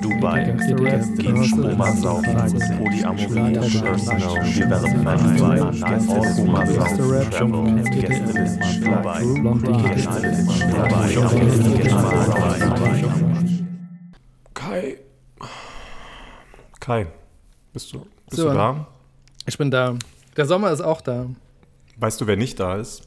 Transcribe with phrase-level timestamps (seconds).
[0.00, 2.34] Dubai, geht Stromer saufen,
[2.78, 9.22] Polyamorie, Personal Development, All Humor saufen, Travel, Gästelisten, Dubai,
[9.94, 11.08] Gästelisten, Dubai,
[14.54, 14.98] Kai.
[16.80, 17.06] Kai,
[17.72, 17.98] bist du,
[18.28, 18.48] bist So.
[18.48, 18.86] du da?
[19.46, 19.94] Ich bin da.
[20.36, 21.26] Der Sommer ist auch da.
[21.96, 23.06] Weißt du, wer nicht da ist?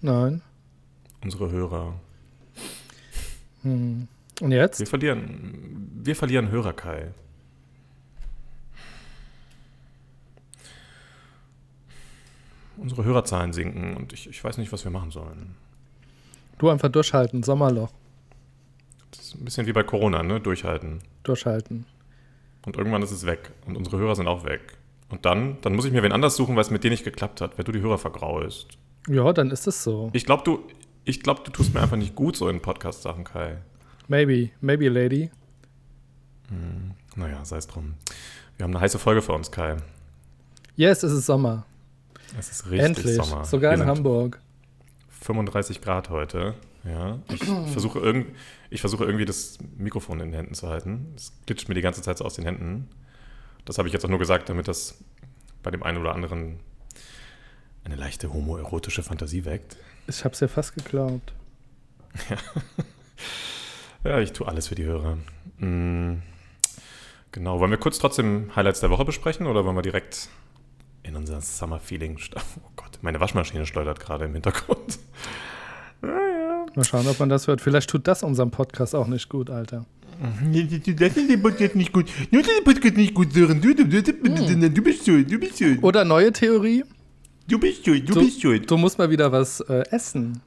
[0.00, 0.42] Nein.
[1.22, 1.94] Unsere Hörer.
[3.64, 4.08] Hm.
[4.40, 4.78] Und jetzt?
[4.78, 7.12] Wir verlieren, wir verlieren Hörer, Kai.
[12.76, 15.54] Unsere Hörerzahlen sinken und ich, ich weiß nicht, was wir machen sollen.
[16.58, 17.42] Du einfach durchhalten.
[17.42, 17.90] Sommerloch.
[19.12, 20.40] Das ist ein bisschen wie bei Corona, ne?
[20.40, 21.00] Durchhalten.
[21.22, 21.86] Durchhalten.
[22.66, 23.52] Und irgendwann ist es weg.
[23.66, 24.76] Und unsere Hörer sind auch weg.
[25.08, 27.40] Und dann, dann muss ich mir wen anders suchen, weil es mit dir nicht geklappt
[27.40, 28.78] hat, weil du die Hörer vergraulst.
[29.08, 30.10] Ja, dann ist es so.
[30.12, 30.64] Ich glaube, du,
[31.04, 33.58] ich glaub, du tust mir einfach nicht gut so in Podcast-Sachen, Kai.
[34.08, 34.50] Maybe.
[34.60, 35.30] Maybe, Lady.
[37.16, 37.94] Naja, sei es drum.
[38.56, 39.76] Wir haben eine heiße Folge für uns, Kai.
[40.76, 41.66] Yes, es ist Sommer.
[42.38, 43.16] Es ist richtig Endlich.
[43.16, 43.44] Sommer.
[43.44, 44.40] Sogar Wir in Hamburg.
[45.20, 46.54] 35 Grad heute.
[46.84, 48.34] Ja, ich versuche, irgend,
[48.70, 51.12] ich versuche irgendwie das Mikrofon in den Händen zu halten.
[51.16, 52.88] Es glitscht mir die ganze Zeit so aus den Händen.
[53.64, 54.98] Das habe ich jetzt auch nur gesagt, damit das
[55.62, 56.60] bei dem einen oder anderen
[57.84, 59.76] eine leichte homoerotische Fantasie weckt.
[60.06, 61.32] Ich hab's dir fast geglaubt.
[64.04, 65.18] Ja, ich tue alles für die Hörer.
[65.58, 66.22] Mm,
[67.32, 67.58] Genau.
[67.58, 70.28] Wollen wir kurz trotzdem Highlights der Woche besprechen oder wollen wir direkt
[71.02, 72.60] in unser Summer-Feeling starten?
[72.64, 75.00] Oh Gott, meine Waschmaschine schleudert gerade im Hintergrund.
[76.00, 77.60] Mal schauen, ob man das hört.
[77.60, 79.84] Vielleicht tut das unserem Podcast auch nicht gut, Alter.
[80.96, 82.08] Das ist der Podcast nicht gut.
[82.30, 83.60] Nur der Podcast nicht gut, Sören.
[83.60, 85.82] Du, du, du, du, du bist schuld, du bist schuld.
[85.82, 86.84] Oder neue Theorie.
[87.48, 88.70] Du bist schuld, du Du, bist schuld.
[88.70, 90.40] du musst mal wieder was äh, essen.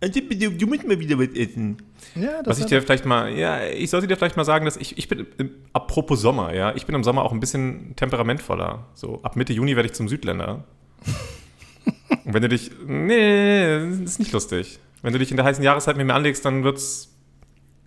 [0.00, 1.78] Also, du, du musst mal wieder was essen.
[2.14, 4.76] Ja, das Was ich dir vielleicht mal, ja, ich sollte dir vielleicht mal sagen, dass
[4.76, 5.26] ich, ich bin,
[5.72, 8.86] apropos Sommer, ja, ich bin im Sommer auch ein bisschen temperamentvoller.
[8.94, 10.64] So, ab Mitte Juni werde ich zum Südländer.
[12.24, 14.78] Und wenn du dich, nee, das ist nicht lustig.
[15.02, 17.10] Wenn du dich in der heißen Jahreszeit mit mir anlegst, dann wird's,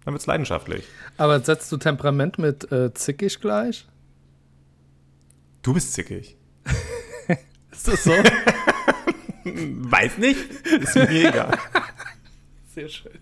[0.06, 0.84] dann wird's leidenschaftlich.
[1.18, 3.88] Aber setzt du Temperament mit äh, zickig gleich?
[5.62, 6.36] Du bist zickig.
[7.72, 8.12] Ist das so?
[9.92, 11.58] Weiß nicht, ist mir egal.
[12.74, 13.20] Sehr schön.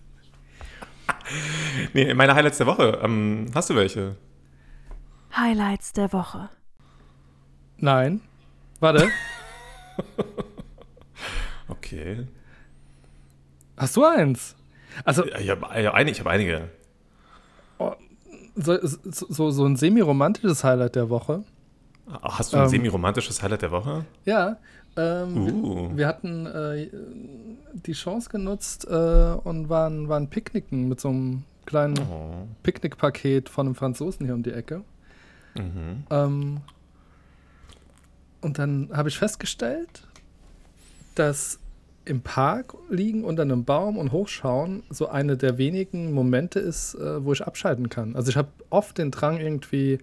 [1.92, 4.16] Nee, meine Highlights der Woche, ähm, hast du welche?
[5.34, 6.48] Highlights der Woche.
[7.78, 8.20] Nein.
[8.80, 9.08] Warte.
[11.68, 12.26] Okay.
[13.76, 14.54] Hast du eins?
[15.04, 16.70] Also, Ich habe ich hab einige, ich hab einige.
[18.54, 21.44] so, so, so ein semi-romantisches Highlight der Woche.
[22.22, 22.68] Hast du ein Ähm.
[22.68, 24.04] semi-romantisches Highlight der Woche?
[24.24, 24.56] Ja.
[24.96, 25.90] Ähm, Uh.
[25.90, 26.88] wir, wir hatten äh,
[27.74, 32.46] die Chance genutzt äh, und waren, waren picknicken mit so einem kleinen Oh.
[32.62, 34.82] Picknickpaket von einem Franzosen hier um die Ecke.
[35.54, 36.04] Mhm.
[36.10, 36.60] Ähm,
[38.40, 40.06] und dann habe ich festgestellt,
[41.14, 41.58] dass
[42.04, 47.24] im Park liegen unter einem Baum und hochschauen so eine der wenigen Momente ist, äh,
[47.24, 48.14] wo ich abschalten kann.
[48.14, 49.98] Also ich habe oft den Drang irgendwie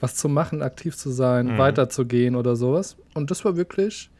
[0.00, 1.58] was zu machen, aktiv zu sein, Mhm.
[1.58, 2.96] weiterzugehen oder sowas.
[3.14, 4.10] Und das war wirklich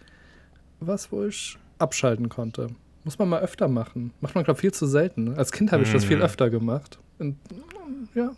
[0.81, 2.69] was, wo ich abschalten konnte.
[3.05, 4.13] Muss man mal öfter machen.
[4.21, 5.35] Macht man, glaube ich, viel zu selten.
[5.37, 6.23] Als Kind habe ich das viel Mhm.
[6.23, 6.99] öfter gemacht.
[7.19, 7.37] Und,
[8.15, 8.33] ja,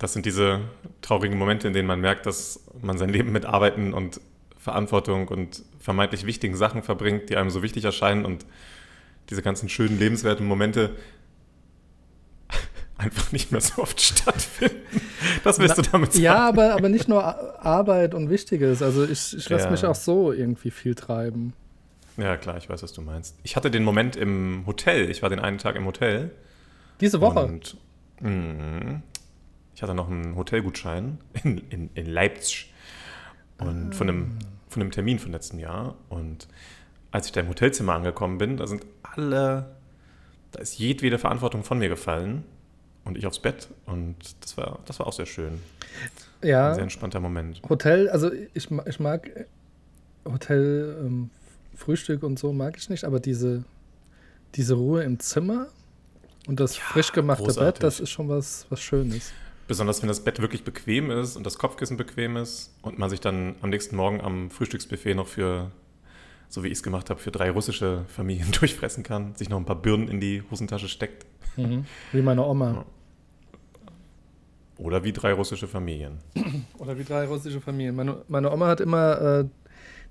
[0.00, 0.60] Das sind diese
[1.02, 4.20] traurigen Momente, in denen man merkt, dass man sein Leben mit Arbeiten und
[4.56, 8.46] Verantwortung und vermeintlich wichtigen Sachen verbringt, die einem so wichtig erscheinen und
[9.30, 10.90] diese ganzen schönen, lebenswerten Momente
[12.98, 14.76] einfach nicht mehr so oft stattfinden.
[15.44, 16.24] Das willst du damit sagen?
[16.24, 18.82] Ja, aber, aber nicht nur Ar- Arbeit und Wichtiges.
[18.82, 19.70] Also ich, ich lasse Ja.
[19.70, 21.52] mich auch so irgendwie viel treiben.
[22.16, 23.36] Ja, klar, ich weiß, was du meinst.
[23.44, 25.08] Ich hatte den Moment im Hotel.
[25.10, 26.32] Ich war den einen Tag im Hotel.
[27.00, 27.44] Diese Woche.
[27.44, 27.76] Und
[28.20, 29.00] mh,
[29.74, 32.72] ich hatte noch einen Hotelgutschein in, in, in Leipzig
[33.58, 34.38] und von, einem,
[34.68, 35.94] von einem Termin von letztem Jahr.
[36.08, 36.48] Und
[37.12, 39.76] als ich da im Hotelzimmer angekommen bin, da sind alle,
[40.50, 42.42] da ist jedwede Verantwortung von mir gefallen
[43.08, 43.68] und ich aufs Bett.
[43.86, 45.54] Und das war, das war auch sehr schön.
[45.54, 45.60] Ein
[46.42, 47.60] sehr ja, entspannter Moment.
[47.68, 49.44] Hotel, also ich, ich mag äh,
[50.24, 51.30] Hotel, ähm,
[51.74, 53.64] Frühstück und so mag ich nicht, aber diese,
[54.54, 55.68] diese Ruhe im Zimmer
[56.46, 57.74] und das frisch gemachte großartig.
[57.74, 59.32] Bett, das ist schon was, was Schönes.
[59.68, 63.20] Besonders wenn das Bett wirklich bequem ist und das Kopfkissen bequem ist und man sich
[63.20, 65.70] dann am nächsten Morgen am Frühstücksbuffet noch für,
[66.48, 69.66] so wie ich es gemacht habe, für drei russische Familien durchfressen kann, sich noch ein
[69.66, 71.26] paar Birnen in die Hosentasche steckt.
[72.12, 72.72] Wie meine Oma.
[72.72, 72.84] Ja.
[74.78, 76.18] Oder wie drei russische Familien.
[76.78, 77.96] Oder wie drei russische Familien.
[77.96, 79.44] Meine, meine Oma hat immer äh,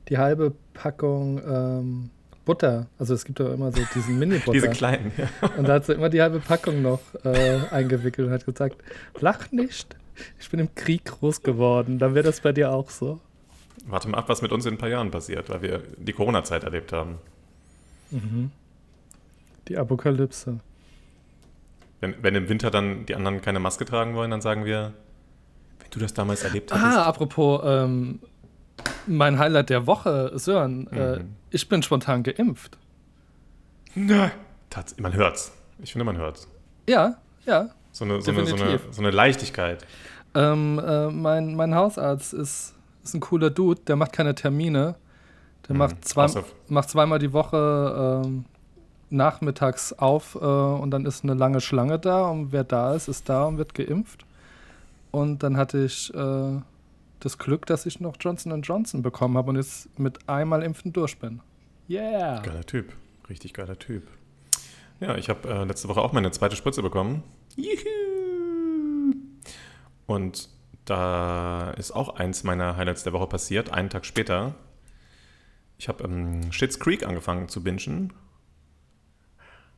[0.10, 2.10] die halbe Packung ähm,
[2.44, 2.88] Butter.
[3.00, 4.52] Also es gibt ja immer so diesen Mini-Butter.
[4.52, 5.28] Diese kleinen, ja.
[5.58, 8.78] Und da hat sie immer die halbe Packung noch äh, eingewickelt und hat gesagt,
[9.19, 9.96] lach nicht,
[10.40, 11.98] ich bin im Krieg groß geworden.
[11.98, 13.19] Dann wäre das bei dir auch so.
[13.86, 16.64] Warte mal ab, was mit uns in ein paar Jahren passiert, weil wir die Corona-Zeit
[16.64, 17.19] erlebt haben.
[19.69, 20.60] Die Apokalypse.
[22.00, 24.94] Wenn, wenn im Winter dann die anderen keine Maske tragen wollen, dann sagen wir,
[25.80, 26.86] wenn du das damals erlebt hättest.
[26.86, 28.20] Ah, apropos ähm,
[29.08, 31.34] mein Highlight der Woche, Sören, äh, Mhm.
[31.50, 32.78] ich bin spontan geimpft.
[33.96, 34.32] Nein.
[34.70, 35.54] Tats man hört's.
[35.82, 36.48] Ich finde, man hört's.
[36.88, 37.16] Ja,
[37.46, 37.70] ja.
[37.92, 39.86] So eine, so eine, so eine, so eine Leichtigkeit.
[40.36, 44.96] Ähm, äh, mein, mein Hausarzt ist, ist ein cooler Dude, der macht keine Termine.
[45.68, 45.80] Der Mhm.
[45.80, 46.28] macht, zwei,
[46.68, 48.46] macht zweimal die Woche ähm,
[49.09, 53.30] nachmittags auf äh, und dann ist eine lange Schlange da und wer da ist, ist
[53.30, 54.25] da und wird geimpft.
[55.12, 56.62] Und dann hatte ich äh,
[57.19, 61.18] das Glück, dass ich noch Johnson Johnson bekommen habe und jetzt mit einmal Impfen durch
[61.18, 61.42] bin.
[61.89, 62.42] Yeah!
[62.42, 62.94] Geiler Typ.
[63.30, 64.04] Richtig geiler Typ.
[65.00, 67.24] Ja, ich habe äh, letzte Woche auch meine zweite Spritze bekommen.
[67.56, 69.13] Juhu!
[70.06, 70.50] Und
[70.86, 74.56] da ist auch eins meiner Highlights der Woche passiert, einen Tag später.
[75.77, 78.13] Ich habe ähm, Schitt's Creek angefangen zu bingen.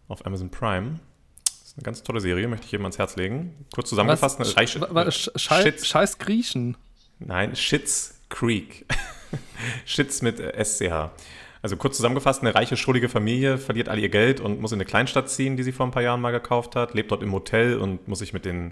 [0.10, 1.00] Auf Amazon Prime.
[1.46, 3.56] Das ist eine ganz tolle Serie, möchte ich jedem ans Herz legen.
[3.74, 4.82] Kurz zusammengefasst, eine reiche.
[4.82, 6.76] Wa- wa- Sch- Schei Shit's- Scheiß Griechen.
[7.20, 8.86] Nein, Shits Creek.
[9.86, 11.12] Shits mit äh, SCH.
[11.62, 14.86] Also kurz zusammengefasst, eine reiche, schuldige Familie verliert all ihr Geld und muss in eine
[14.86, 17.78] Kleinstadt ziehen, die sie vor ein paar Jahren mal gekauft hat, lebt dort im Hotel
[17.78, 18.72] und muss sich mit den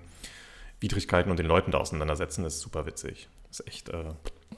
[0.80, 2.44] Widrigkeiten und den Leuten da auseinandersetzen.
[2.44, 3.28] Das ist super witzig.
[3.50, 4.04] Das ist echt, äh,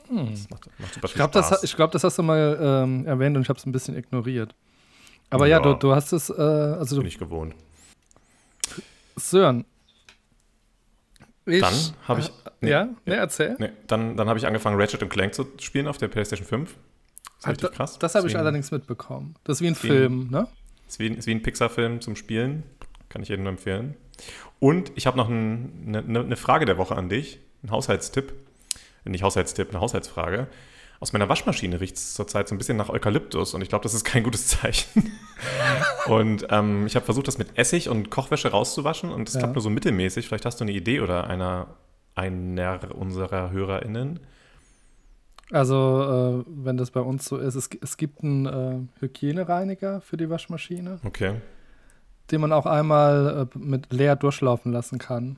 [0.09, 1.63] das macht, macht super Ich glaube, das, Spaß.
[1.63, 4.53] ich glaub, das hast du mal ähm, erwähnt und ich habe es ein bisschen ignoriert.
[5.29, 5.63] Aber ja, Ja.
[5.63, 7.53] du, du hast es, äh, also bin du, ich gewohnt.
[9.15, 9.65] Sören.
[11.45, 11.73] Ich, Dann
[12.07, 12.31] habe ich,
[12.61, 13.55] nee, ja, ne, erzähl.
[13.59, 16.69] nee, dann, dann habe ich angefangen, Ratchet Clank zu spielen auf der PlayStation 5.
[16.69, 16.77] Das
[17.39, 17.99] ist Ah, richtig krass.
[17.99, 19.35] Das habe ich allerdings mitbekommen.
[19.45, 20.47] Das ist wie ein Deswegen- Film, ne?
[20.87, 22.63] Ist wie, ist wie ein Pixar-Film zum Spielen.
[23.09, 23.95] Kann ich jedem nur empfehlen.
[24.59, 27.39] Und ich habe noch ein, eine, eine Frage der Woche an dich.
[27.63, 28.33] Ein Haushaltstipp.
[29.05, 30.47] Nicht Haushaltstipp, eine Haushaltsfrage.
[31.01, 33.93] Aus meiner Waschmaschine riecht es zurzeit so ein bisschen nach Eukalyptus und ich glaube, das
[33.93, 35.11] ist kein gutes Zeichen.
[36.07, 39.39] und ähm, ich habe versucht, das mit Essig und Kochwäsche rauszuwaschen und das Ja.
[39.41, 40.27] klappt nur so mittelmäßig.
[40.27, 41.67] Vielleicht hast du eine Idee oder einer,
[42.15, 44.19] einer unserer HörerInnen.
[45.51, 50.17] Also, äh, wenn das bei uns so ist, es, es gibt einen äh, Hygienereiniger für
[50.17, 51.35] die Waschmaschine, Okay.
[52.29, 55.37] den man auch einmal äh, mit leer durchlaufen lassen kann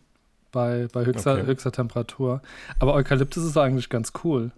[0.51, 1.45] bei, bei höchster, Okay.
[1.45, 2.41] höchster Temperatur.
[2.79, 4.51] Aber Eukalyptus ist eigentlich ganz cool.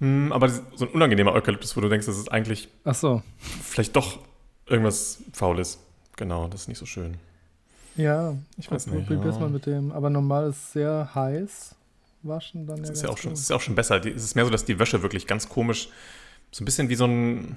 [0.00, 3.22] Hm, aber so ein unangenehmer Eukalyptus, wo du denkst, das ist eigentlich Ach so.
[3.62, 4.18] vielleicht doch
[4.66, 5.78] irgendwas Faules.
[6.16, 7.16] Genau, das ist nicht so schön.
[7.96, 9.40] Ja, ich Weiß nicht, Probier's ja.
[9.40, 9.92] mal mit dem.
[9.92, 11.74] Aber normal ist es sehr heiß.
[12.22, 14.00] Waschen dann Das ja ist ja auch schon, das ist ja auch schon besser.
[14.00, 15.88] Die, es ist mehr so, dass die Wäsche wirklich ganz komisch,
[16.50, 17.56] so ein bisschen wie so, ein,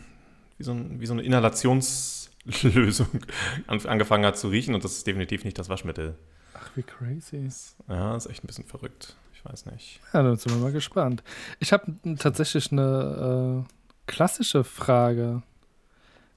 [0.58, 3.08] wie so, ein, wie so eine Inhalationslösung
[3.68, 6.16] an, angefangen hat zu riechen und das ist definitiv nicht das Waschmittel.
[6.54, 7.50] Ach, wie crazy.
[7.90, 9.16] Ja, ist echt ein bisschen verrückt.
[9.46, 10.00] Ich weiß nicht.
[10.14, 11.24] Ja, dann sind wir mal gespannt.
[11.60, 13.70] Ich habe tatsächlich eine äh,
[14.08, 15.42] klassische Frage.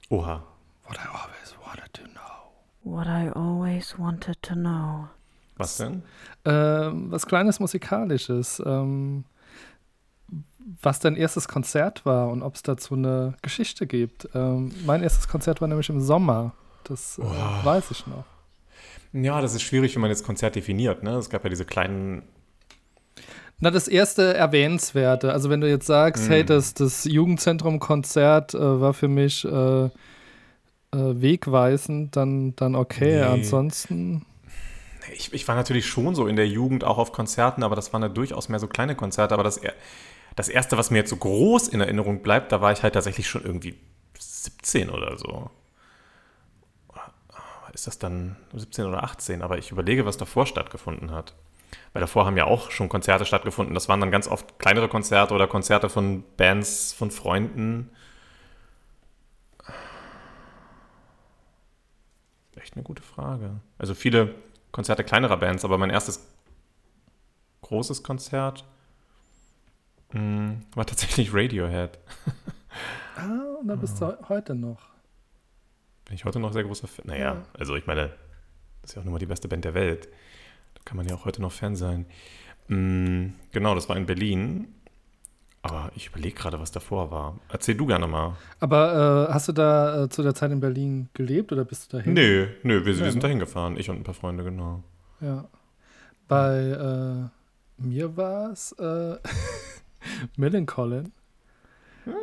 [0.09, 0.43] Oha.
[0.87, 2.93] What I always wanted to know.
[2.95, 5.07] What I always wanted to know.
[5.57, 6.03] Was denn?
[6.45, 8.61] Ähm, was kleines Musikalisches.
[8.65, 9.23] Ähm,
[10.81, 14.27] was dein erstes Konzert war und ob es dazu eine Geschichte gibt.
[14.35, 16.53] Ähm, mein erstes Konzert war nämlich im Sommer.
[16.83, 17.65] Das äh, Oh.
[17.65, 18.25] weiß ich noch.
[19.13, 21.03] Ja, das ist schwierig, wenn man jetzt Konzert definiert.
[21.03, 21.11] Ne?
[21.11, 22.23] Es gab ja diese kleinen.
[23.59, 25.31] Na, das erste Erwähnenswerte.
[25.33, 26.31] Also, wenn du jetzt sagst, Mm.
[26.31, 29.89] hey, das, das Jugendzentrum-Konzert äh, war für mich äh, äh,
[30.91, 33.15] wegweisend, dann, dann okay.
[33.17, 33.21] Nee.
[33.23, 34.25] Ansonsten.
[35.13, 38.01] Ich, ich war natürlich schon so in der Jugend auch auf Konzerten, aber das waren
[38.03, 39.33] ja durchaus mehr so kleine Konzerte.
[39.33, 39.59] Aber das,
[40.35, 43.27] das erste, was mir jetzt so groß in Erinnerung bleibt, da war ich halt tatsächlich
[43.27, 43.75] schon irgendwie
[44.19, 45.49] 17 oder so.
[47.73, 49.41] Ist das dann 17 oder 18?
[49.43, 51.33] Aber ich überlege, was davor stattgefunden hat.
[51.93, 53.73] Weil davor haben ja auch schon Konzerte stattgefunden.
[53.73, 57.89] Das waren dann ganz oft kleinere Konzerte oder Konzerte von Bands, von Freunden.
[62.55, 63.59] Echt eine gute Frage.
[63.77, 64.33] Also viele
[64.71, 66.25] Konzerte kleinerer Bands, aber mein erstes
[67.61, 68.65] großes Konzert
[70.13, 71.99] mh, war tatsächlich Radiohead.
[73.15, 74.89] Ah, und da bist du heute noch.
[76.05, 77.05] Bin ich heute noch sehr großer Fan.
[77.07, 77.43] Naja, Ja.
[77.57, 78.13] also ich meine,
[78.81, 80.07] das ist ja auch nun mal die beste Band der Welt.
[80.87, 82.05] Kann man ja auch heute noch Fan sein.
[82.69, 84.69] Mm, genau, das war in Berlin.
[85.61, 87.37] Aber ich überlege gerade, was davor war.
[87.49, 88.37] Erzähl du gerne mal.
[88.61, 91.97] Aber äh, hast du da äh, zu der Zeit in Berlin gelebt oder bist du
[91.97, 92.13] dahin?
[92.13, 93.75] Nö, nö, wir, Ja, wir sind dahin gefahren.
[93.75, 94.81] Ich und ein paar Freunde, genau.
[95.19, 95.49] Ja.
[96.29, 99.17] Bei äh, mir war es äh,
[100.37, 101.11] Millencolin.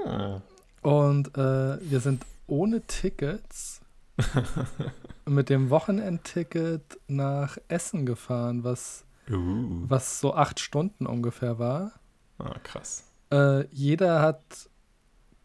[0.07, 0.41] Ah.
[0.81, 3.83] Und äh, wir sind ohne Tickets
[5.27, 9.85] mit dem Wochenendticket nach Essen gefahren, was, Uh.
[9.89, 11.93] was so acht Stunden ungefähr war.
[12.39, 13.05] Ah, krass.
[13.33, 14.69] Äh, jeder hat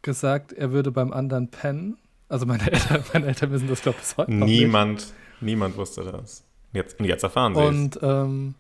[0.02, 1.98] gesagt, er würde beim anderen pennen.
[2.28, 4.60] Also meine Eltern, meine Eltern wissen das, glaube ich, bis heute noch nicht.
[4.60, 6.44] Niemand, niemand wusste das.
[6.74, 7.68] Jetzt, jetzt erfahren sie es.
[7.68, 8.56] Und ähm,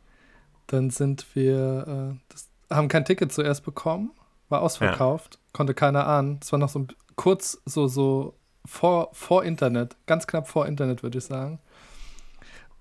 [0.68, 4.12] dann sind wir, äh, das, haben kein Ticket zuerst bekommen,
[4.48, 6.40] war ausverkauft, konnte keiner ahnen.
[6.42, 8.36] Es war noch so ein, kurz so, so
[8.70, 11.60] vor, vor Internet, ganz knapp vor Internet, würde ich sagen.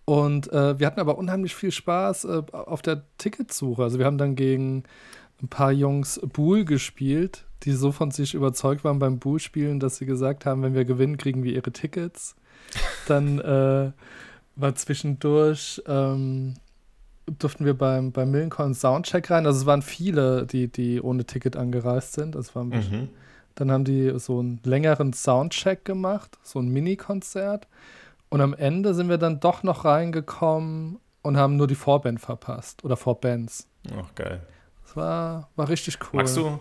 [0.04, 3.82] Und äh, wir hatten aber unheimlich viel Spaß äh, auf der Ticketsuche.
[3.82, 4.84] Also wir haben dann gegen
[5.42, 10.06] ein paar Jungs Buhl gespielt, die so von sich überzeugt waren beim Buhl-Spielen, dass sie
[10.06, 12.36] gesagt haben, wenn wir gewinnen, kriegen wir ihre Tickets.
[13.06, 13.92] Dann äh,
[14.56, 16.54] war zwischendurch, ähm,
[17.38, 19.46] durften wir beim, beim Millencorn Soundcheck rein.
[19.46, 22.34] Also es waren viele, die, die ohne Ticket angereist sind.
[22.34, 23.08] Das war ein bisschen, Mhm.
[23.60, 27.66] Dann haben die so einen längeren Soundcheck gemacht, so ein Mini-Konzert.
[28.28, 32.84] Und am Ende sind wir dann doch noch reingekommen und haben nur die Vorband verpasst.
[32.84, 33.66] Oder Vorbands.
[33.96, 34.42] Ach, geil.
[34.84, 36.18] Das war, war richtig cool.
[36.18, 36.58] Magst du,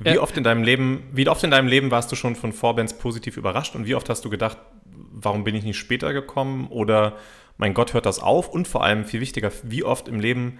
[0.00, 0.20] wie Ja.
[0.20, 3.36] oft in deinem Leben, wie oft in deinem Leben warst du schon von Vorbands positiv
[3.36, 7.16] überrascht und wie oft hast du gedacht, warum bin ich nicht später gekommen oder
[7.58, 8.48] mein Gott, hört das auf?
[8.48, 10.58] Und vor allem, viel wichtiger, wie oft im Leben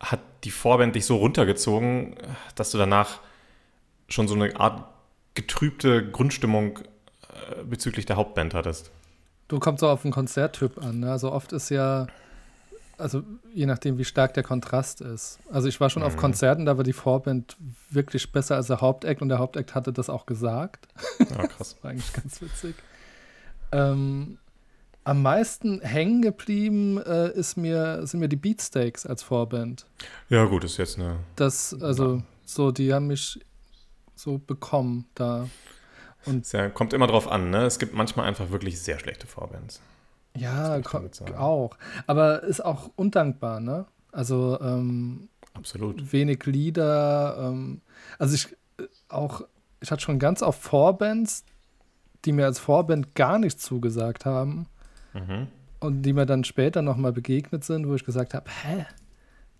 [0.00, 2.14] hat die Vorband dich so runtergezogen,
[2.54, 3.20] dass du danach
[4.08, 4.84] schon so eine Art
[5.34, 8.90] getrübte Grundstimmung äh, bezüglich der Hauptband hattest?
[9.48, 11.00] Du kommst so auf den Konzerttyp an.
[11.00, 11.10] Ne?
[11.10, 12.06] Also oft ist ja,
[12.98, 13.22] also
[13.54, 15.38] je nachdem, wie stark der Kontrast ist.
[15.50, 16.20] Also ich war schon auf Mhm.
[16.20, 17.56] Konzerten, da war die Vorband
[17.90, 20.88] wirklich besser als der Hauptakt und der Hauptakt hatte das auch gesagt.
[21.18, 21.76] Ja, krass.
[21.82, 22.74] War eigentlich ganz witzig.
[23.72, 24.38] Ähm,
[25.04, 29.86] am meisten hängen geblieben äh, ist mir, sind mir die Beatsteaks als Vorband.
[30.28, 31.16] Ja, gut, ist jetzt eine.
[31.36, 33.40] Das, also, so, die haben mich
[34.18, 35.48] so bekommen da.
[36.26, 37.64] Ist ja, kommt immer drauf an, ne?
[37.64, 39.80] Es gibt manchmal einfach wirklich sehr schlechte Vorbands.
[40.36, 40.78] Ja,
[41.38, 41.76] auch.
[42.06, 43.86] Aber ist auch undankbar, ne?
[44.12, 46.12] Also, ähm, Absolut.
[46.12, 47.36] wenig Lieder.
[47.40, 47.80] Ähm,
[48.18, 48.48] also ich
[48.78, 49.42] äh, auch,
[49.80, 51.44] ich hatte schon ganz oft Vorbands,
[52.24, 54.66] die mir als Vorband gar nicht zugesagt haben
[55.14, 55.46] Mhm.
[55.80, 58.86] und die mir dann später nochmal begegnet sind, wo ich gesagt habe, hä?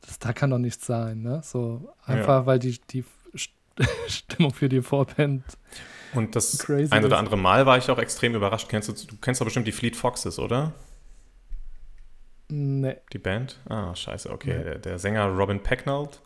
[0.02, 1.40] Das da kann doch nichts sein, ne?
[1.42, 3.04] So einfach, weil die, die
[4.08, 5.44] Stimmung für die Vorband.
[6.14, 7.18] Und das Crazy ein oder ist.
[7.18, 8.68] andere Mal war ich auch extrem überrascht.
[8.68, 10.72] Kennst du, du kennst doch bestimmt die Fleet Foxes, oder?
[12.48, 12.96] Nee.
[13.12, 13.58] Die Band?
[13.68, 14.56] Ah, scheiße, okay.
[14.56, 14.64] Nee.
[14.64, 16.20] Der, der Sänger Robin Pecknold.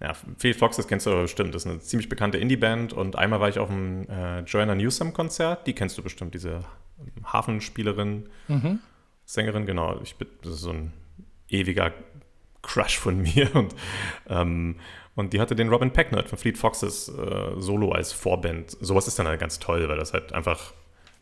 [0.00, 1.54] Ja, Fleet Foxes kennst du aber bestimmt.
[1.54, 2.92] Das ist eine ziemlich bekannte Indie-Band.
[2.92, 5.66] Und einmal war ich auf einem äh, Joanna Newsom-Konzert.
[5.66, 6.60] Die kennst du bestimmt, diese
[7.24, 8.78] Hafenspielerin, Mhm.
[9.26, 10.00] Sängerin, genau.
[10.02, 10.92] Ich bin, das ist so ein
[11.48, 11.92] ewiger
[12.62, 13.54] Crush von mir.
[13.56, 13.74] Und,
[14.28, 14.76] ähm,
[15.16, 18.76] und die hatte den Robin Pecknold von Fleet Foxes äh, solo als Vorband.
[18.80, 20.72] Sowas ist dann halt ganz toll, weil das halt einfach,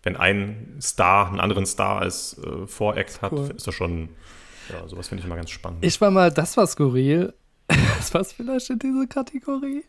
[0.02, 3.50] wenn ein Star einen anderen Star als äh, Voract hat, Cool.
[3.56, 4.08] ist das schon,
[4.70, 5.84] ja, sowas finde ich immer ganz spannend.
[5.84, 7.34] Ich war mal, das war skurril.
[7.98, 9.84] Das war vielleicht in diese Kategorie.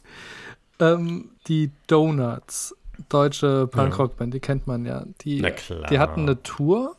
[0.79, 2.75] Ähm, die Donuts,
[3.10, 5.03] deutsche Punkrock-Band, die kennt man ja.
[5.22, 5.88] Die, Na klar.
[5.89, 6.95] die hatten eine Tour,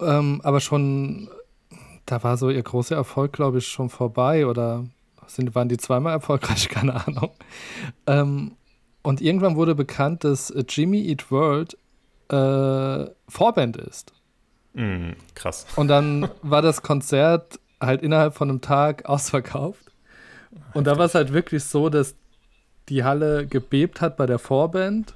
[0.00, 1.28] ähm, aber schon,
[2.06, 4.84] da war so ihr großer Erfolg, glaube ich, schon vorbei oder
[5.34, 7.30] sind, waren die zweimal erfolgreich, keine Ahnung.
[8.06, 8.56] Ähm,
[9.02, 11.76] und irgendwann wurde bekannt, dass Jimmy Eat World
[12.28, 14.12] äh, Vorband ist.
[14.74, 15.66] Mm, krass.
[15.76, 19.92] Und dann war das Konzert halt innerhalb von einem Tag ausverkauft.
[20.74, 22.14] Und da war es halt wirklich so, dass
[22.88, 25.14] die Halle gebebt hat bei der Vorband.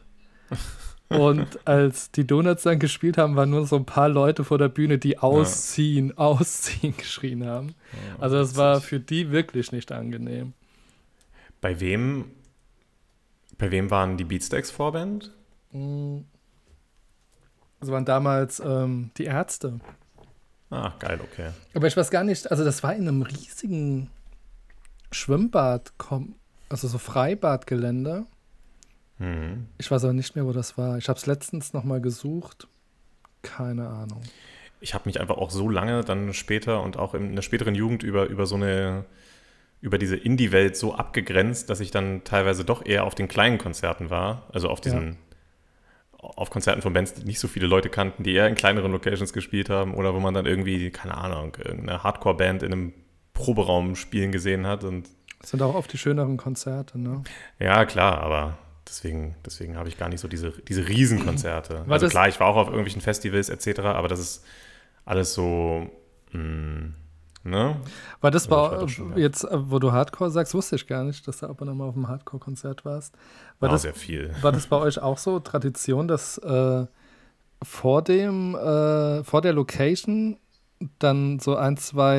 [1.08, 4.68] Und als die Donuts dann gespielt haben, waren nur so ein paar Leute vor der
[4.68, 7.74] Bühne, die ausziehen, ausziehen geschrien haben.
[8.18, 10.54] Also das war für die wirklich nicht angenehm.
[11.60, 12.30] Bei wem,
[13.58, 15.32] bei wem waren die Beatsteaks Vorband?
[15.72, 19.80] Das waren damals ähm, die Ärzte.
[20.70, 21.50] Ah, geil, okay.
[21.74, 24.10] Aber ich weiß gar nicht, also das war in einem riesigen
[25.12, 25.92] Schwimmbad,
[26.68, 28.26] also so Freibadgelände.
[29.18, 29.68] Mhm.
[29.78, 30.98] Ich weiß aber nicht mehr, wo das war.
[30.98, 32.66] Ich habe es letztens noch mal gesucht.
[33.42, 34.22] Keine Ahnung.
[34.80, 38.02] Ich habe mich einfach auch so lange dann später und auch in der späteren Jugend
[38.02, 39.04] über, über so eine,
[39.80, 44.10] über diese Indie-Welt so abgegrenzt, dass ich dann teilweise doch eher auf den kleinen Konzerten
[44.10, 44.48] war.
[44.52, 45.16] Also auf diesen,
[46.18, 49.32] auf Konzerten von Bands, die nicht so viele Leute kannten, die eher in kleineren Locations
[49.32, 52.92] gespielt haben oder wo man dann irgendwie, keine Ahnung, irgendeine Hardcore-Band in einem
[53.32, 55.08] Proberaum spielen gesehen hat und
[55.40, 57.22] Das sind auch oft die schöneren Konzerte, ne?
[57.58, 61.82] Ja, klar, aber deswegen, deswegen habe ich gar nicht so diese, diese Riesenkonzerte.
[61.86, 64.44] War also klar, ich war auch auf irgendwelchen Festivals etc., aber das ist
[65.04, 65.90] alles so,
[66.32, 66.90] mh,
[67.44, 67.76] ne?
[68.20, 69.16] War das Ja, ich war schon da.
[69.16, 71.76] jetzt, äh, wo du Hardcore sagst, wusste ich gar nicht, dass du ab und an
[71.76, 73.14] mal auf einem Hardcore-Konzert warst.
[73.60, 74.34] War, War das, sehr viel.
[74.40, 76.86] war das bei euch auch so Tradition, dass äh,
[77.62, 80.38] vor dem, äh, vor der Location
[80.98, 82.18] dann so ein, zwei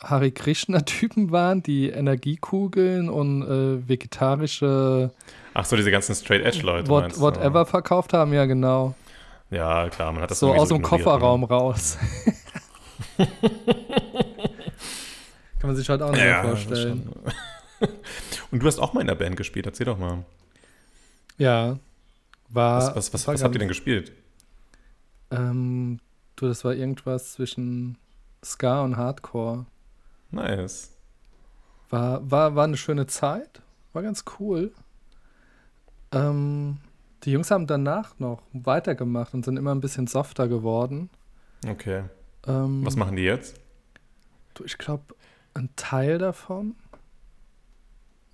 [0.00, 5.10] äh, Hare Krishna-Typen waren, die Energiekugeln und äh, vegetarische
[5.60, 6.88] Ach so, diese ganzen Straight Edge Leute.
[6.88, 8.32] what, meinst whatever verkauft haben?
[8.32, 8.94] Ja, genau.
[9.50, 11.98] Ja, klar, man hat das so aus dem ignoriert, Kofferraum raus.
[13.16, 13.26] Kann
[15.64, 16.18] man sich halt auch Ne?
[16.18, 17.12] nicht Ja, mehr vorstellen.
[18.52, 20.24] Und du hast auch mal in der Band gespielt, erzähl doch mal.
[21.38, 21.76] Ja.
[22.50, 24.12] War, Was, was, was, war was habt ihr denn gespielt?
[25.32, 25.98] Ähm,
[26.36, 27.98] du, das war irgendwas zwischen
[28.44, 29.66] Ska und Hardcore.
[30.30, 30.92] Nice.
[31.90, 33.60] War, war, war eine schöne Zeit.
[33.92, 34.72] War ganz cool.
[36.12, 36.78] Ähm,
[37.24, 41.10] die Jungs haben danach noch weitergemacht und sind immer ein bisschen softer geworden.
[41.68, 42.04] Okay.
[42.46, 43.60] Ähm, Was machen die jetzt?
[44.54, 45.14] du, ich glaube,
[45.54, 46.74] ein Teil davon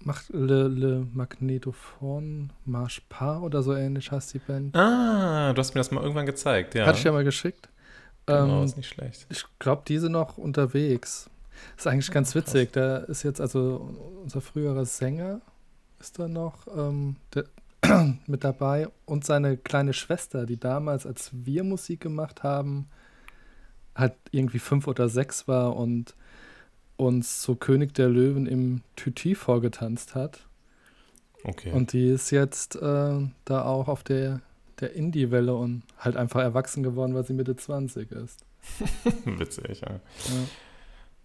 [0.01, 4.77] macht Le, Le Magnetophon Marche Pas oder so ähnlich heißt die Band.
[4.77, 6.87] Ah, du hast mir das mal irgendwann gezeigt, ja.
[6.87, 7.69] Hatte ich ja mal geschickt.
[8.27, 9.27] Genau, Ähm, ist nicht schlecht.
[9.31, 11.29] Ich glaube, die sind noch unterwegs.
[11.77, 12.73] Ist eigentlich ganz witzig.
[12.73, 15.41] Da ist jetzt also unser früherer Sänger
[16.01, 17.45] ist da noch ähm, der,
[18.27, 22.89] mit dabei und seine kleine Schwester, die damals, als wir Musik gemacht haben,
[23.95, 26.15] halt irgendwie fünf oder sechs war und
[26.97, 30.41] uns zu König der Löwen im Tüti vorgetanzt hat.
[31.45, 31.73] Okay.
[31.73, 34.41] Und die ist jetzt äh, da auch auf der,
[34.81, 38.45] der Indie-Welle und halt einfach erwachsen geworden, weil sie Mitte 20 ist.
[39.25, 39.91] Witzig, ja.
[39.91, 40.01] Ja.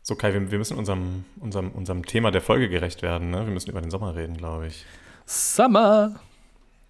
[0.03, 3.29] So, Kai, wir, wir müssen unserem, unserem, unserem Thema der Folge gerecht werden.
[3.29, 3.45] Ne?
[3.45, 4.85] Wir müssen über den Sommer reden, glaube ich.
[5.25, 6.19] Summer!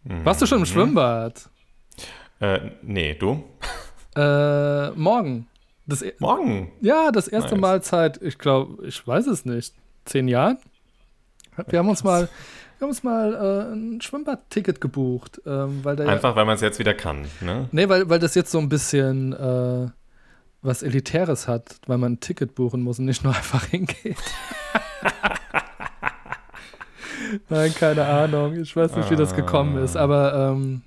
[0.03, 0.65] Warst du schon im Mhm.
[0.67, 1.49] Schwimmbad?
[2.39, 3.43] Äh, nee, du?
[4.15, 5.47] Äh, morgen.
[5.85, 6.71] Das, e- Morgen.
[6.81, 7.61] ja, das erste Nice.
[7.61, 9.73] Mal seit, ich glaube, ich weiß es nicht,
[10.05, 10.57] zehn Jahren.
[11.67, 12.29] Wir haben uns mal,
[12.77, 16.55] wir haben uns mal äh, ein Schwimmbadticket gebucht, ähm, weil da ja, Einfach, weil man
[16.55, 17.25] es jetzt wieder kann.
[17.41, 17.67] Ne?
[17.71, 19.89] nee, weil, weil das jetzt so ein bisschen äh,
[20.61, 24.17] was Elitäres hat, weil man ein Ticket buchen muss und nicht nur einfach hingeht.
[27.49, 28.55] Nein, keine Ahnung.
[28.59, 30.81] Ich weiß nicht, wie das gekommen ist, aber ähm,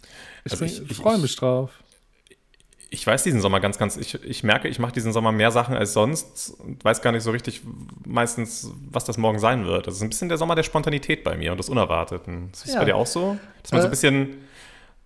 [0.44, 1.70] ich, Also ich- ich- freue ich- mich drauf.
[2.94, 5.74] Ich weiß diesen Sommer ganz, ganz, ich, ich merke, ich mache diesen Sommer mehr Sachen
[5.74, 7.62] als sonst und weiß gar nicht so richtig
[8.04, 9.86] meistens, was das morgen sein wird.
[9.86, 12.50] Das ist ein bisschen der Sommer der Spontanität bei mir und des Unerwarteten.
[12.52, 12.80] Ist das Ja.
[12.80, 13.38] bei dir auch so?
[13.62, 13.88] Dass man so Äh.
[13.88, 14.28] ein bisschen,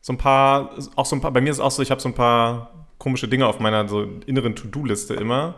[0.00, 2.00] so ein paar, auch so ein paar, bei mir ist es auch so, ich habe
[2.00, 5.54] so ein paar komische Dinge auf meiner so inneren To-Do-Liste immer.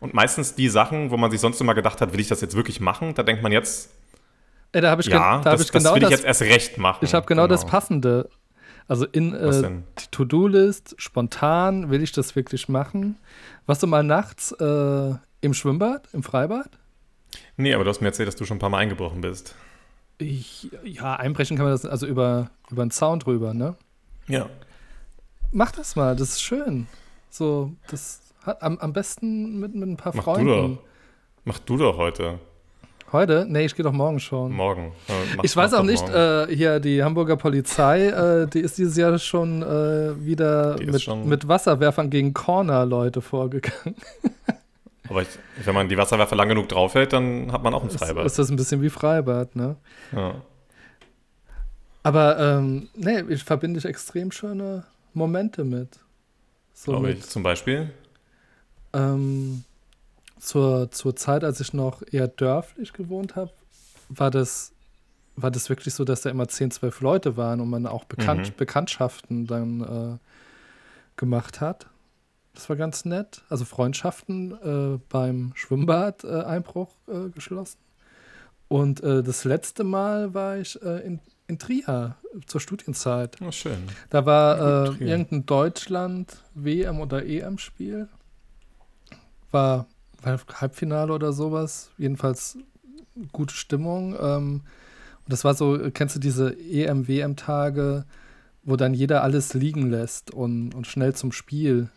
[0.00, 2.56] Und meistens die Sachen, wo man sich sonst immer gedacht hat, will ich das jetzt
[2.56, 3.12] wirklich machen?
[3.14, 3.90] Da denkt man jetzt,
[4.72, 6.24] Ey, da habe ich, ja, da hab das, ich genau das will das ich jetzt
[6.26, 7.04] erst recht machen.
[7.04, 8.28] Ich habe genau, das Passende.
[8.86, 13.16] Also in äh, To-Do-List, spontan, will ich das wirklich machen?
[13.66, 16.70] Warst du mal nachts äh, im Schwimmbad, im Freibad?
[17.58, 19.54] Nee, aber du hast mir erzählt, dass du schon ein paar Mal eingebrochen bist.
[20.16, 23.76] Ich, ja, einbrechen kann man das also über, über einen Zaun drüber, ne?
[24.26, 24.48] Ja.
[25.52, 26.86] Mach das mal, das ist schön.
[27.30, 30.76] So, das hat am, am besten mit, mit ein paar Mach du Freunden.
[30.76, 30.82] doch.
[31.44, 32.38] Mach du doch heute.
[33.10, 33.46] Heute?
[33.48, 34.52] Nee, ich gehe doch morgen schon.
[34.52, 34.92] Morgen.
[35.36, 39.18] Mach- ich weiß auch nicht, äh, hier die Hamburger Polizei, äh, die ist dieses Jahr
[39.18, 43.94] schon äh, wieder mit, schon- mit Wasserwerfern gegen Corner-Leute vorgegangen.
[45.08, 45.28] Aber ich,
[45.64, 48.26] wenn man die Wasserwerfer lang genug draufhält, dann hat man auch ein Freibad.
[48.26, 49.76] Ist, ist das ein bisschen wie Freibad, ne?
[50.12, 50.34] ja.
[52.02, 55.98] Aber ähm, nee, ich verbinde ich extrem schöne Momente mit.
[56.72, 57.22] So Glaube ich.
[57.22, 57.90] Zum Beispiel.
[58.92, 59.64] ähm,
[60.40, 63.50] zur, zur Zeit, als ich noch eher dörflich gewohnt habe,
[64.08, 64.72] war das,
[65.36, 68.48] war das wirklich so, dass da immer 10, 12 Leute waren und man auch Bekannt,
[68.48, 68.56] Mhm.
[68.56, 70.18] Bekanntschaften dann äh,
[71.16, 71.86] gemacht hat.
[72.54, 73.42] Das war ganz nett.
[73.48, 77.78] Also Freundschaften äh, beim Schwimmbad-Einbruch äh, Einbruch, äh, geschlossen.
[78.68, 83.36] Und äh, das letzte Mal war ich äh, in, in Trier zur Studienzeit.
[83.40, 83.78] Oh, schön.
[84.10, 88.08] Da war irgendein Deutschland-WM oder EM-Spiel.
[89.50, 89.86] War
[90.24, 91.90] Halbfinale oder sowas.
[91.98, 92.58] Jedenfalls
[93.32, 94.14] gute Stimmung.
[94.20, 94.62] Ähm,
[95.24, 98.04] und das war so, kennst du diese EM-WM-Tage,
[98.64, 101.90] wo dann jeder alles liegen lässt und, und schnell zum Spiel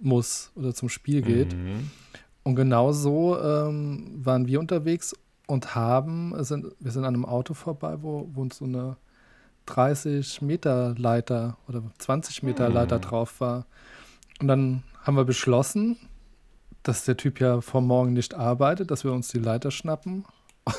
[0.00, 1.54] muss oder zum Spiel geht.
[1.54, 1.90] Mhm.
[2.42, 5.14] Und genau so ähm, waren wir unterwegs
[5.46, 8.96] und haben, sind, wir sind an einem Auto vorbei, wo, wo uns so eine
[9.66, 12.68] 30 Meter Leiter oder 20 Meter.
[12.68, 13.66] Leiter drauf war.
[14.40, 15.96] Und dann haben wir beschlossen,
[16.82, 20.24] dass der Typ ja vor morgen nicht arbeitet, dass wir uns die Leiter schnappen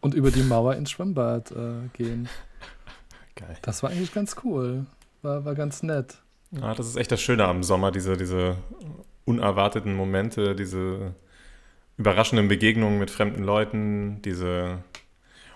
[0.00, 2.28] und über die Mauer ins Schwimmbad äh, gehen.
[3.36, 3.56] Geil.
[3.62, 4.86] Das war eigentlich ganz cool.
[5.22, 6.18] War, war ganz nett.
[6.50, 8.56] Ja, das ist echt das Schöne am Sommer, diese, diese
[9.24, 11.14] unerwarteten Momente, diese
[11.96, 14.82] überraschenden Begegnungen mit fremden Leuten, diese.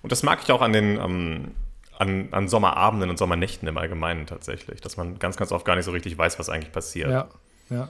[0.03, 1.55] Und das mag ich auch an den ähm,
[1.99, 5.85] an, an Sommerabenden und Sommernächten im Allgemeinen tatsächlich, dass man ganz, ganz oft gar nicht
[5.85, 7.11] so richtig weiß, was eigentlich passiert.
[7.11, 7.29] Ja,
[7.71, 7.89] ja.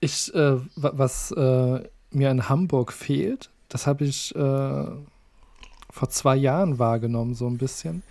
[0.00, 1.80] Ich, äh, wa- was äh,
[2.10, 8.02] mir in Hamburg fehlt, das habe ich äh, vor zwei Jahren wahrgenommen, so ein bisschen.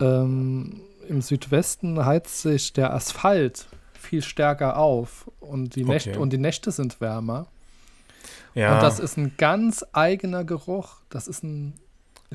[0.00, 3.66] Ähm, Im Südwesten heizt sich der Asphalt
[3.98, 6.18] viel stärker auf und die, Nächte, Okay.
[6.18, 7.46] und die Nächte sind wärmer.
[8.54, 8.74] Ja.
[8.74, 10.96] Und das ist ein ganz eigener Geruch.
[11.10, 11.74] Das ist ein,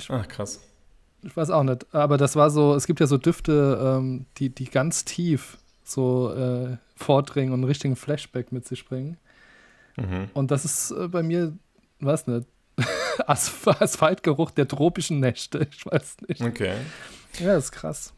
[0.09, 0.59] Ach, krass.
[1.23, 4.49] ich weiß auch nicht, aber das war so, es gibt ja so Düfte, ähm, die,
[4.49, 9.17] die ganz tief so äh, vordringen und einen richtigen Flashback mit sich bringen.
[9.97, 10.29] Mhm.
[10.33, 11.53] Und das ist äh, bei mir,
[11.99, 12.47] weiß nicht,
[13.27, 15.67] Asp Asphaltgeruch der tropischen Nächte.
[15.71, 16.41] Ich weiß nicht.
[16.41, 16.73] Okay.
[17.39, 18.13] Ja, ist krass.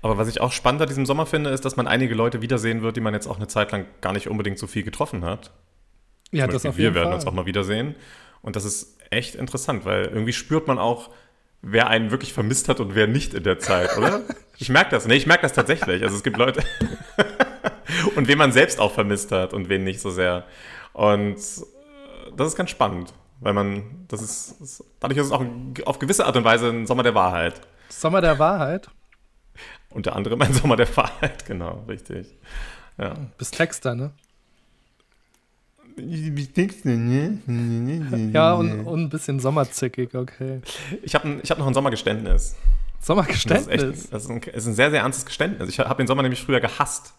[0.00, 2.82] Aber was ich auch spannend an diesem Sommer finde, ist, dass man einige Leute wiedersehen
[2.82, 5.50] wird, die man jetzt auch eine Zeit lang gar nicht unbedingt so viel getroffen hat.
[6.30, 7.14] Ja, Zum das Beispiel auf wir jeden werden Fall.
[7.14, 7.94] uns auch mal wiedersehen.
[8.42, 11.10] Und das ist echt interessant, weil irgendwie spürt man auch,
[11.62, 14.20] wer einen wirklich vermisst hat und wer nicht in der Zeit, oder?
[14.58, 15.06] Ich merke das.
[15.06, 16.04] Nee, ich merke das tatsächlich.
[16.04, 16.62] Also es gibt Leute.
[18.14, 20.44] und wen man selbst auch vermisst hat und wen nicht so sehr.
[20.92, 25.44] Und äh, das ist ganz spannend, weil man, das ist, das, dadurch ist es auch
[25.84, 27.60] auf gewisse Art und Weise ein Sommer der Wahrheit.
[27.88, 28.88] Sommer der Wahrheit.
[29.90, 32.28] Unter anderem ein Sommer der Wahrheit, genau, richtig.
[32.98, 33.14] Ja.
[33.38, 34.12] Bist Texter, ne?
[35.81, 35.81] Wie denkst du, ne?
[38.32, 40.60] Ja, und, und ein bisschen sommerzickig, okay.
[41.02, 42.54] Ich habe ich hab noch ein Sommergeständnis.
[42.54, 44.10] Das ist, echt, Sommergeständnis.
[44.10, 45.68] das ist, ein, das ist ein sehr, sehr ernstes Geständnis.
[45.68, 47.14] Ich habe den Sommer nämlich früher gehasst.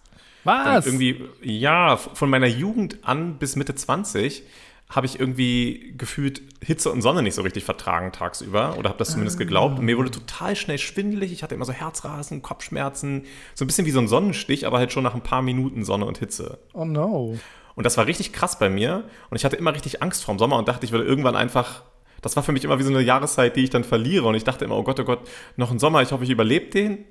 [0.46, 0.86] Und Was?
[0.86, 4.44] irgendwie, ja, von meiner Jugend an bis Mitte 20
[4.90, 9.12] habe ich irgendwie gefühlt Hitze und Sonne nicht so richtig vertragen tagsüber oder habe das
[9.12, 9.80] zumindest geglaubt.
[9.80, 11.32] Und mir wurde total schnell schwindelig.
[11.32, 13.24] Ich hatte immer so Herzrasen, Kopfschmerzen,
[13.56, 16.06] so ein bisschen wie so ein Sonnenstich, aber halt schon nach ein paar Minuten Sonne
[16.06, 16.60] und Hitze.
[16.74, 17.40] Oh no.
[17.76, 19.04] Und das war richtig krass bei mir.
[19.30, 21.84] Und ich hatte immer richtig Angst vorm Sommer und dachte, ich würde irgendwann einfach.
[22.22, 24.26] Das war für mich immer wie so eine Jahreszeit, die ich dann verliere.
[24.28, 25.20] Und ich dachte immer, oh Gott, oh Gott,
[25.58, 27.04] noch ein Sommer, ich hoffe, ich überlebe den.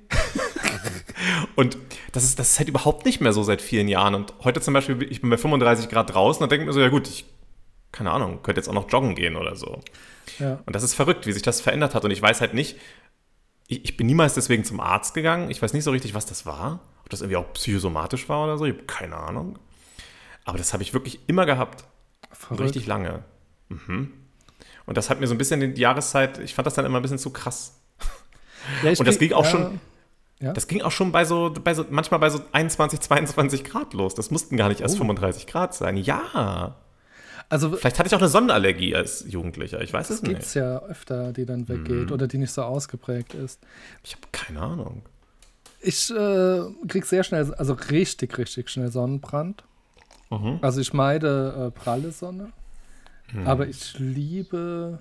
[1.55, 1.77] und
[2.13, 4.15] das ist, das ist halt überhaupt nicht mehr so seit vielen Jahren.
[4.15, 6.89] Und heute zum Beispiel, ich bin bei 35 Grad draußen und denke mir so, ja
[6.89, 7.25] gut, ich,
[7.91, 9.81] keine Ahnung, könnte jetzt auch noch joggen gehen oder so.
[10.39, 10.59] Ja.
[10.65, 12.05] Und das ist verrückt, wie sich das verändert hat.
[12.05, 12.77] Und ich weiß halt nicht,
[13.67, 15.49] ich, ich bin niemals deswegen zum Arzt gegangen.
[15.49, 16.79] Ich weiß nicht so richtig, was das war.
[17.01, 18.65] Ob das irgendwie auch psychosomatisch war oder so.
[18.65, 19.59] Ich habe keine Ahnung.
[20.45, 21.83] Aber das habe ich wirklich immer gehabt.
[22.31, 22.61] Verrückt.
[22.63, 23.23] richtig lange.
[23.69, 24.11] Mhm.
[24.85, 27.01] Und das hat mir so ein bisschen die Jahreszeit, ich fand das dann immer ein
[27.01, 27.79] bisschen zu krass.
[28.83, 29.79] Ja, ich Und das ging auch ja, schon,
[30.41, 30.51] Ja?
[30.53, 34.15] das ging auch schon bei so, bei so, manchmal bei so 21, 22 Grad los.
[34.15, 34.99] Das mussten gar nicht erst Oh.
[34.99, 35.95] 35 Grad sein.
[35.97, 36.75] Ja.
[37.49, 39.81] Also Vielleicht hatte ich auch eine Sonnenallergie als Jugendlicher.
[39.81, 40.63] Ich weiß es es gibt's nicht.
[40.63, 42.11] ja öfter, die dann weggeht Mhm.
[42.11, 43.59] oder die nicht so ausgeprägt ist.
[44.03, 45.03] Ich habe keine Ahnung.
[45.81, 49.63] Ich äh, krieg sehr schnell, also richtig, richtig schnell Sonnenbrand.
[50.39, 50.59] Mhm.
[50.61, 52.49] Also ich meide äh, pralle Sonne,
[53.31, 53.47] Hm.
[53.47, 54.99] aber ich liebe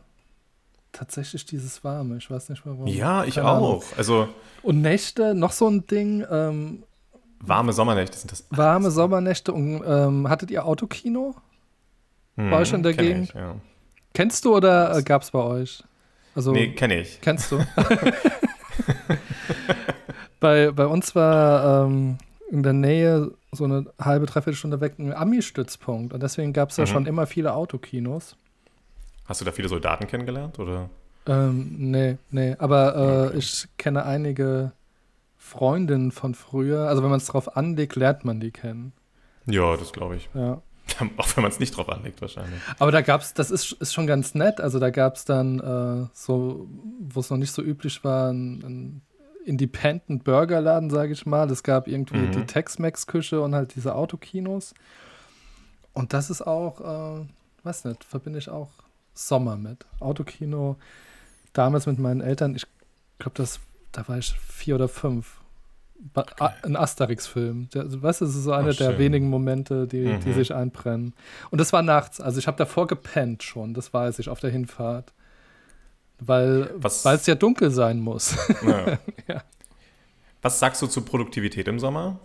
[0.93, 2.19] tatsächlich dieses Warme.
[2.19, 2.87] Ich weiß nicht warum.
[2.87, 3.65] Ja, ich Keine Ahnung.
[3.79, 3.85] auch.
[3.97, 4.29] Also
[4.63, 6.83] Und Nächte, noch so ein Ding, ähm,
[7.41, 8.45] warme Sommernächte sind das.
[8.51, 9.53] warme Sommernächte.
[9.53, 11.35] Und, ähm, hattet ihr Autokino?
[12.37, 13.29] Hm, bei euch in der Gegend?
[13.31, 13.57] Ich, ja.
[14.15, 15.83] Kennst du oder äh, gab's bei euch?
[16.35, 17.21] Also Nee, kenne ich.
[17.21, 17.59] kennst du?
[20.41, 22.19] bei, bei uns war ähm,
[22.51, 26.15] in der Nähe so eine halbe, dreiviertel Stunde weg ein Ami-Stützpunkt.
[26.15, 26.87] Und deswegen gab es da Mhm.
[26.87, 28.37] schon immer viele Autokinos.
[29.27, 30.59] Hast du da viele Soldaten kennengelernt?
[30.59, 30.89] Oder?
[31.27, 32.57] Ähm, nee, nee.
[32.59, 33.39] Aber äh, Okay.
[33.39, 34.73] ich kenne einige
[35.37, 36.89] Freundinnen von früher.
[36.89, 38.93] Also wenn man es drauf anlegt, lernt man die kennen.
[39.47, 40.29] Ja, das glaube ich.
[40.35, 40.63] Ja.
[41.19, 42.61] Auch wenn man es nicht drauf anlegt, wahrscheinlich.
[42.79, 44.61] Aber da gab es, das ist, ist schon ganz nett.
[44.61, 46.67] Also da gab es dann äh, so,
[47.01, 49.03] wo es noch nicht so üblich war, ein, ein
[49.45, 51.51] Independent Burgerladen, sage ich mal.
[51.51, 52.33] Es gab irgendwie Mhm.
[52.33, 54.75] die Tex-Mex-Küche und halt diese Autokinos.
[55.93, 56.81] Und das ist auch,
[57.21, 57.27] äh,
[57.65, 58.71] weiß nicht, verbinde ich auch
[59.15, 59.85] Sommer mit.
[60.01, 60.77] Autokino,
[61.53, 62.65] damals mit meinen Eltern, ich
[63.19, 63.61] glaube, das,
[63.93, 65.39] da war ich vier oder fünf.
[66.15, 67.69] Ba- A- Ein Asterix-Film.
[67.75, 70.35] Also, Weißt du, das ist so eine Ach, der wenigen Momente, die, die Mhm.
[70.35, 71.15] sich einbrennen.
[71.51, 72.21] Und das war nachts.
[72.21, 75.13] Also ich habe davor gepennt schon, das weiß ich, auf der Hinfahrt.
[76.27, 78.37] Weil es ja dunkel sein muss.
[78.63, 78.99] Ja.
[79.29, 79.43] Ja.
[80.43, 82.19] Was sagst du zu Produktivität im Sommer?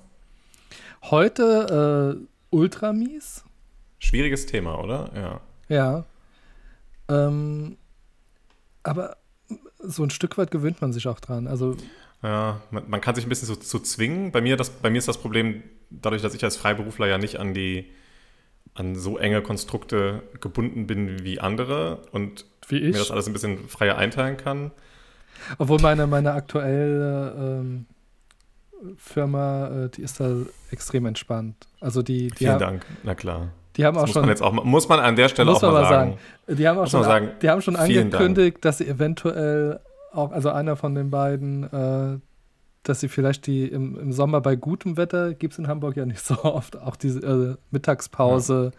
[1.04, 3.44] Heute äh, ultra mies.
[4.00, 5.12] Schwieriges Thema, oder?
[5.16, 5.42] Ja.
[5.70, 6.06] Ja.
[7.10, 7.78] Ähm,
[8.84, 9.18] aber
[9.80, 11.48] so ein Stück weit gewöhnt man sich auch dran.
[11.48, 11.76] Also
[12.24, 14.32] Ja, man, man kann sich ein bisschen so zu zwingen.
[14.32, 17.40] Bei mir, das, bei mir ist das Problem, dadurch, dass ich als Freiberufler ja nicht
[17.40, 17.92] an die
[18.74, 23.12] an so enge Konstrukte gebunden bin wie andere und wie mir das ich.
[23.12, 24.72] alles ein bisschen freier einteilen kann.
[25.58, 27.86] Obwohl meine, meine aktuelle ähm,
[28.98, 30.30] Firma, äh, die ist da
[30.72, 31.68] extrem entspannt.
[31.80, 32.86] Also die, die, Vielen haben, Dank.
[33.04, 33.50] Na klar.
[33.76, 35.86] die haben auch muss schon, man jetzt auch muss man an der Stelle auch mal
[35.86, 36.18] sagen.
[36.48, 39.80] sagen, die haben auch schon, sagen, die haben schon angekündigt, dass sie eventuell
[40.14, 42.20] auch, also einer von den beiden, äh,
[42.84, 46.06] dass sie vielleicht die im, im Sommer bei gutem Wetter, gibt es in Hamburg ja
[46.06, 48.72] nicht so oft, auch diese äh, Mittagspause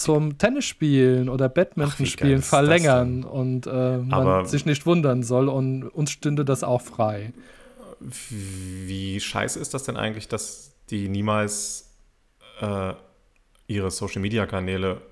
[0.00, 6.10] zum Tennisspielen oder Badmintonspielen verlängern und äh, man Aber- sich nicht wundern soll und uns
[6.10, 7.32] stünde das auch frei.
[8.00, 11.90] Wie scheiße ist das denn eigentlich, dass die niemals
[12.60, 12.94] äh,
[13.66, 15.02] ihre Social-Media-Kanäle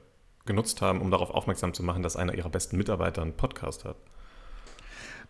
[0.47, 3.97] genutzt haben, um darauf aufmerksam zu machen, dass einer ihrer besten Mitarbeiter einen Podcast hat?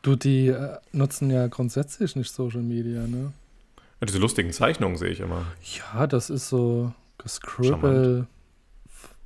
[0.03, 3.33] Du, die äh, nutzen ja grundsätzlich nicht Social Media, ne?
[4.01, 5.45] Ja, diese lustigen Zeichnungen sehe ich immer.
[5.77, 8.29] Ja, das ist so gescribble,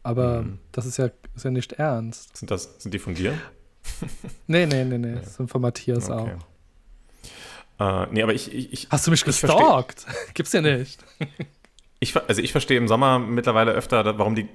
[0.03, 0.59] aber Mhm.
[0.73, 2.37] das ist ja, ist ja nicht ernst.
[2.37, 3.35] Sind, das, sind die von dir?
[4.47, 6.29] Nee, nee, nee, nee, das sind von Matthias auch.
[7.81, 10.07] Äh, nee, aber ich, ich, ich, Hast du mich Ich gestalkt?
[10.35, 11.03] Gibt's ja nicht.
[12.01, 14.49] ich, also ich verstehe im Sommer mittlerweile öfter, warum die,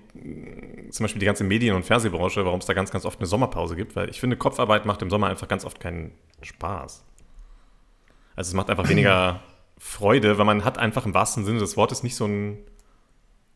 [0.91, 3.75] zum Beispiel die ganze Medien- und Fernsehbranche, warum es da ganz, ganz oft eine Sommerpause
[3.75, 7.03] gibt, weil ich finde, Kopfarbeit macht im Sommer einfach ganz oft keinen Spaß.
[8.35, 9.41] Also es macht einfach weniger
[9.77, 12.57] Freude, weil man hat einfach im wahrsten Sinne des Wortes nicht so einen,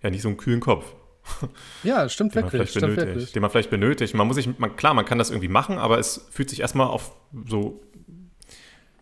[0.04, 0.86] ja, nicht so einen kühlen Kopf,
[1.84, 3.08] Ja, stimmt den wirklich, vielleicht stimmt benötigt.
[3.16, 3.32] wirklich.
[3.34, 4.14] Den man vielleicht benötigt.
[4.14, 6.88] Man muss sich, man, klar, man kann das irgendwie machen, aber es fühlt sich erstmal
[6.88, 7.12] auf
[7.48, 7.82] so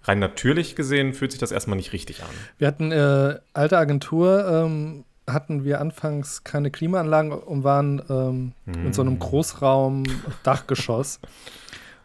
[0.03, 2.29] rein natürlich gesehen, fühlt sich das erstmal nicht richtig an.
[2.57, 8.93] Wir hatten äh, alte Agentur, ähm, hatten wir anfangs keine Klimaanlagen und waren ähm, in
[8.93, 9.19] so einem Mm.
[9.19, 10.03] Großraum
[10.43, 11.19] Dachgeschoss.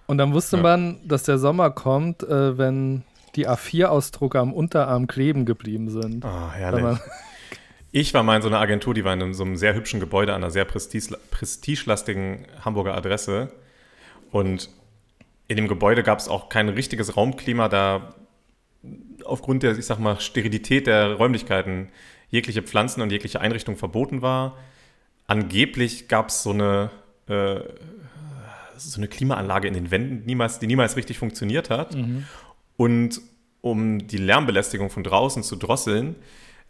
[0.07, 0.63] Und dann wusste Ja.
[0.63, 3.03] man, dass der Sommer kommt, äh, wenn
[3.37, 6.25] die A4-Ausdrucke am Unterarm kleben geblieben sind.
[6.25, 6.99] Ah, Wenn herrlich.
[7.97, 10.35] Ich war mal in so einer Agentur, die war in so einem sehr hübschen Gebäude
[10.35, 13.53] an einer sehr prestige, prestigelastigen Hamburger Adresse.
[14.33, 14.69] Und
[15.47, 18.17] in dem Gebäude gab es auch kein richtiges Raumklima, da
[19.23, 21.89] aufgrund der, ich sag mal, Sterilität der Räumlichkeiten
[22.31, 24.59] jegliche Pflanzen und jegliche Einrichtung verboten war.
[25.29, 26.91] Angeblich gab es so eine,
[27.29, 27.61] äh,
[28.77, 31.95] so eine Klimaanlage in den Wänden, niemals, die niemals richtig funktioniert hat.
[32.77, 33.21] Und
[33.61, 36.17] um die Lärmbelästigung von draußen zu drosseln,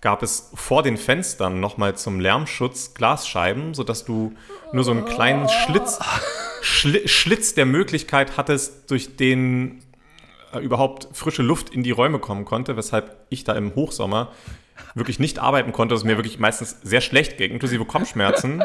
[0.01, 4.35] gab es vor den Fenstern nochmal zum Lärmschutz Glasscheiben, sodass du
[4.73, 5.99] nur so einen kleinen Schlitz,
[6.61, 9.83] Schli Schlitz der Möglichkeit hattest, durch den
[10.53, 14.33] äh, überhaupt frische Luft in die Räume kommen konnte, weshalb ich da im Hochsommer
[14.95, 18.63] wirklich nicht arbeiten konnte, es mir wirklich meistens sehr schlecht ging, inklusive Kopfschmerzen.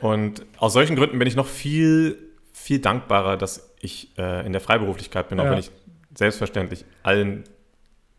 [0.00, 2.18] Und aus solchen Gründen bin ich noch viel,
[2.52, 5.50] viel dankbarer, dass ich äh, in der Freiberuflichkeit bin, auch Ja.
[5.52, 5.70] wenn ich
[6.14, 7.44] selbstverständlich allen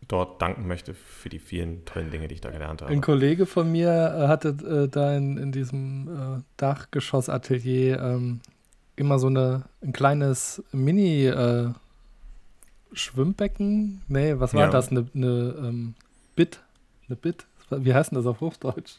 [0.08, 2.92] dort danken möchte für die vielen tollen Dinge, die ich da gelernt habe.
[2.92, 8.40] ein Kollege von mir äh, hatte äh, da in, in diesem äh, Dachgeschossatelier ähm,
[8.96, 11.70] immer so eine, ein kleines Mini- äh,
[12.92, 14.02] Schwimmbecken?
[14.08, 14.70] Nee, was war Ja.
[14.70, 14.90] das?
[14.90, 15.94] Eine, eine ähm,
[16.36, 16.60] Bit?
[17.08, 17.46] Eine Bit?
[17.70, 18.98] Wie heißt denn das auf Hochdeutsch?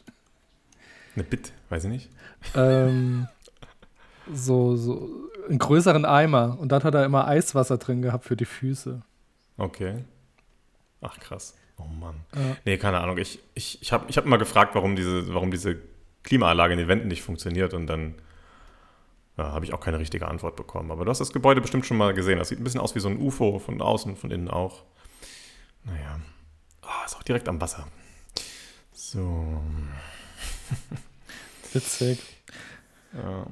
[1.14, 2.10] Eine Bit, weiß ich nicht.
[2.54, 3.26] ähm,
[4.32, 5.08] so, so
[5.48, 9.00] einen größeren Eimer und dann hat er immer Eiswasser drin gehabt für die Füße.
[9.56, 10.04] Okay.
[11.08, 11.54] Ach krass.
[11.78, 12.16] Oh Mann.
[12.34, 12.56] Ja.
[12.64, 13.18] Nee, keine Ahnung.
[13.18, 15.76] Ich, ich, ich habe ich hab immer gefragt, warum diese, warum diese
[16.22, 18.14] Klimaanlage in den Wänden nicht funktioniert und dann
[19.36, 20.90] ja, habe ich auch keine richtige Antwort bekommen.
[20.90, 22.38] Aber du hast das Gebäude bestimmt schon mal gesehen.
[22.38, 24.82] Das sieht ein bisschen aus wie so ein UFO, von außen, von innen auch.
[25.84, 26.18] Naja.
[26.82, 27.86] Ah, ist auch direkt am Wasser.
[28.92, 29.60] So.
[31.72, 32.18] Witzig.
[33.12, 33.46] Ja,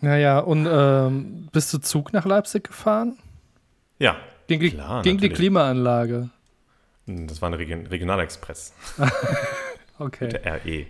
[0.00, 3.18] Naja, und ähm, bist du Zug nach Leipzig gefahren?
[3.98, 4.16] ja
[4.46, 5.28] Gegen, die- Klar, gegen die.
[5.30, 6.30] Klimaanlage.
[7.06, 8.72] Das war eine Region, Regionalexpress.
[9.98, 10.28] Okay.
[10.28, 10.86] Der RE.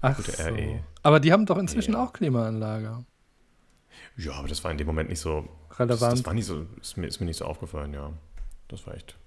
[0.00, 0.42] Ach gute so.
[0.44, 0.82] RE.
[1.02, 2.02] Aber die haben doch inzwischen Ja.
[2.04, 3.04] auch Klimaanlage.
[4.16, 6.12] Ja, aber das war in dem Moment nicht so Das, Relevant.
[6.12, 8.10] das war nicht so, ist mir, ist mir nicht so aufgefallen, ja.
[8.68, 9.18] Das war echt,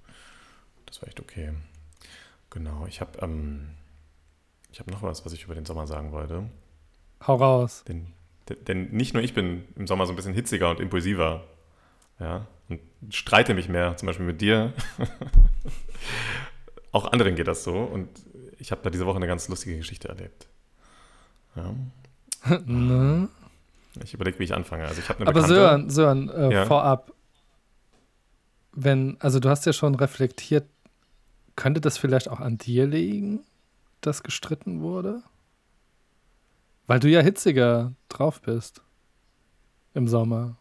[0.88, 1.54] das war echt okay.
[2.50, 3.70] Genau, ich habe ähm,
[4.72, 6.50] ich habe noch was, was ich über den Sommer sagen wollte.
[7.28, 7.84] Hau raus.
[7.88, 8.08] Denn,
[8.50, 11.44] denn- denn nicht nur ich bin im Sommer so ein bisschen hitziger und impulsiver,
[12.20, 14.74] ja, und streite mich mehr, zum Beispiel mit dir.
[16.92, 18.10] Auch anderen geht das so und
[18.60, 20.48] ich habe da diese Woche eine ganz lustige Geschichte erlebt.
[21.56, 21.74] Ja,
[22.66, 23.28] ne?
[24.04, 24.86] ich überlege, wie ich anfange.
[24.88, 26.66] Also ich habe eine Aber Bekannte, Sören, Sören, äh, Ja.
[26.66, 27.12] vorab.
[28.72, 30.66] Wenn, also du hast ja schon reflektiert,
[31.56, 33.42] könnte das vielleicht auch an dir liegen,
[34.02, 35.22] dass gestritten wurde?
[36.88, 38.82] Weil du ja hitziger drauf bist.
[39.94, 40.58] Im Sommer.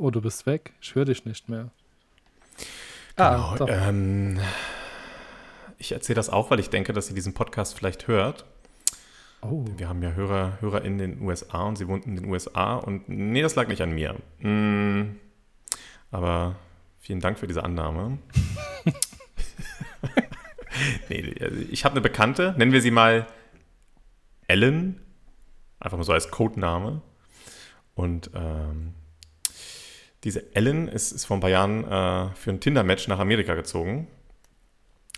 [0.00, 0.74] Oh, du bist weg.
[0.80, 1.70] Ich höre dich nicht mehr.
[3.16, 4.38] Genau, ah, ähm,
[5.76, 8.44] ich erzähle das auch, weil ich denke, dass sie diesen Podcast vielleicht hört.
[9.40, 9.64] oh.
[9.76, 13.08] Wir haben ja Hörer, Hörer in den USA und sie wohnt in den USA und
[13.08, 14.14] nee, das lag nicht an mir.
[14.38, 15.16] Mm,
[16.12, 16.54] Aber
[17.00, 18.18] vielen Dank für diese Annahme.
[21.08, 21.22] nee,
[21.72, 23.26] ich habe eine Bekannte, nennen wir sie mal
[24.46, 25.00] Ellen,
[25.80, 27.02] einfach mal so als Codename.
[27.96, 28.94] Und ähm,
[30.24, 34.08] diese Ellen ist, ist vor ein paar Jahren äh, für ein Tinder-Match nach Amerika gezogen.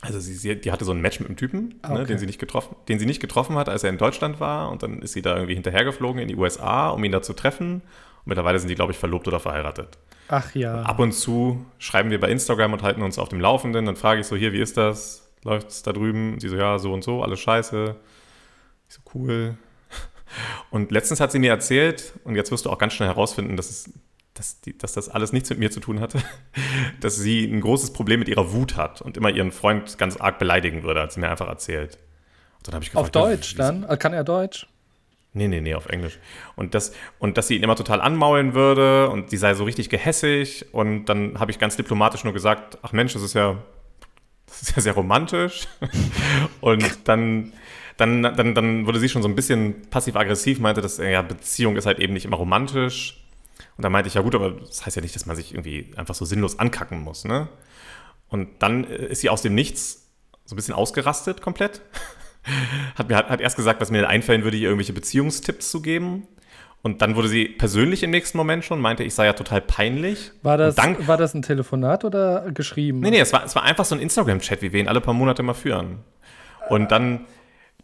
[0.02, 2.06] Also sie, sie, die hatte so ein Match mit einem Typen, Ah, ne, okay.
[2.06, 4.70] den, sie nicht getroffen, den sie nicht getroffen hat, als er in Deutschland war.
[4.70, 7.74] Und dann ist sie da irgendwie hinterhergeflogen in die USA, um ihn da zu treffen.
[7.74, 9.98] Und mittlerweile sind die, glaube ich, verlobt oder verheiratet.
[10.28, 10.82] Ach ja.
[10.82, 13.84] Ab und zu schreiben wir bei Instagram und halten uns auf dem Laufenden.
[13.84, 15.28] Dann frage ich so, hier, wie ist das?
[15.42, 16.34] Läuft's da drüben?
[16.34, 17.96] Und sie so, ja, so und so, alles scheiße.
[18.88, 19.56] Ich so, cool.
[20.70, 23.70] Und letztens hat sie mir erzählt, und jetzt wirst du auch ganz schnell herausfinden, dass,
[23.70, 23.92] es,
[24.34, 26.22] dass, die, dass das alles nichts mit mir zu tun hatte,
[27.00, 30.38] dass sie ein großes Problem mit ihrer Wut hat und immer ihren Freund ganz arg
[30.38, 31.98] beleidigen würde, hat sie mir einfach erzählt.
[32.58, 33.84] Und dann habe ich Auf gefragt, ja, Deutsch dann?
[33.84, 34.66] Äh, Kann er Deutsch?
[35.32, 36.18] Nee, nee, nee, auf Englisch.
[36.56, 39.88] Und, das, und dass sie ihn immer total anmaulen würde und die sei so richtig
[39.88, 40.66] gehässig.
[40.72, 43.56] Und dann habe ich ganz diplomatisch nur gesagt, ach Mensch, das ist ja,
[44.46, 45.68] das ist ja sehr romantisch.
[46.60, 47.52] und dann,
[47.96, 51.86] dann, dann, dann wurde sie schon so ein bisschen passiv-aggressiv, meinte, dass ja, Beziehung ist
[51.86, 53.19] halt eben nicht immer romantisch.
[53.76, 55.92] Und dann meinte ich, ja gut, aber das heißt ja nicht, dass man sich irgendwie
[55.96, 57.48] einfach so sinnlos ankacken muss, ne?
[58.28, 60.08] Und dann äh, ist sie aus dem Nichts
[60.44, 61.82] so ein bisschen ausgerastet komplett.
[62.96, 65.82] Hat mir hat, hat erst gesagt, was mir denn einfallen würde, ihr irgendwelche Beziehungstipps zu
[65.82, 66.26] geben.
[66.82, 70.32] Und dann wurde sie persönlich im nächsten Moment schon, meinte, ich sei ja total peinlich.
[70.42, 73.00] War das, dann, war das ein Telefonat oder geschrieben?
[73.00, 75.12] nee, nee, es war, es war einfach so ein Instagram-Chat, wie wir ihn alle paar
[75.12, 75.98] Monate mal führen.
[76.70, 77.26] Und dann,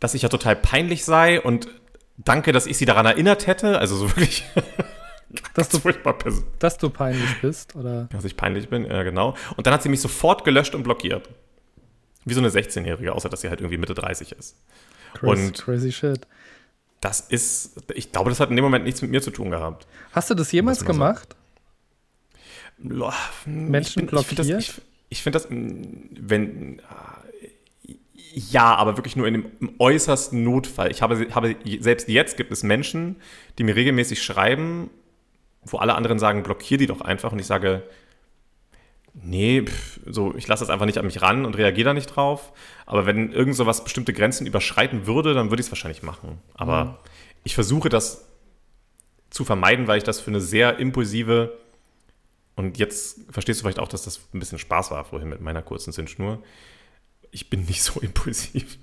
[0.00, 1.68] dass ich ja total peinlich sei und
[2.16, 3.78] danke, dass ich sie daran erinnert hätte.
[3.78, 4.44] Also so wirklich
[5.54, 5.78] dass, du,
[6.58, 7.74] dass du peinlich bist?
[7.76, 8.04] Oder?
[8.12, 9.34] dass ich peinlich bin, ja genau.
[9.56, 11.28] Und dann hat sie mich sofort gelöscht und blockiert.
[12.24, 14.56] Wie so eine 16-Jährige, außer dass sie halt irgendwie Mitte 30 ist.
[15.14, 16.26] Crazy, Und- crazy shit.
[17.00, 19.86] Das ist, ich glaube, das hat in dem Moment nichts mit mir zu tun gehabt.
[20.12, 21.36] Hast du das jemals gemacht?
[22.78, 24.82] Boah, Menschen ich bin- ich find das- blockiert?
[25.08, 27.94] Ich, finde das, mm, wenn, äh,
[28.34, 30.90] ja, aber wirklich nur in dem im äußersten Notfall.
[30.90, 33.16] Ich habe, habe, selbst jetzt gibt es Menschen,
[33.58, 34.90] die mir regelmäßig schreiben,
[35.66, 37.32] wo alle anderen sagen, blockier die doch einfach.
[37.32, 37.82] Und ich sage,
[39.14, 42.06] nee, pff, so, ich lasse das einfach nicht an mich ran und reagiere da nicht
[42.06, 42.52] drauf.
[42.84, 46.38] Aber wenn irgend sowas bestimmte Grenzen überschreiten würde, dann würde ich es wahrscheinlich machen.
[46.54, 46.94] Aber Mhm.
[47.44, 48.26] ich versuche das
[49.30, 51.56] zu vermeiden, weil ich das für eine sehr impulsive
[52.54, 55.60] und jetzt verstehst du vielleicht auch, dass das ein bisschen Spaß war vorhin mit meiner
[55.60, 56.42] kurzen Zündschnur.
[57.30, 58.78] Ich bin nicht so impulsiv.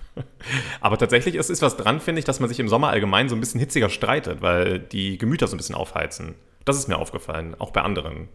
[0.79, 3.35] Aber tatsächlich ist, ist was dran, finde ich, dass man sich im Sommer allgemein so
[3.35, 6.35] ein bisschen hitziger streitet, weil die Gemüter so ein bisschen aufheizen.
[6.65, 8.29] Das ist mir aufgefallen, auch bei anderen.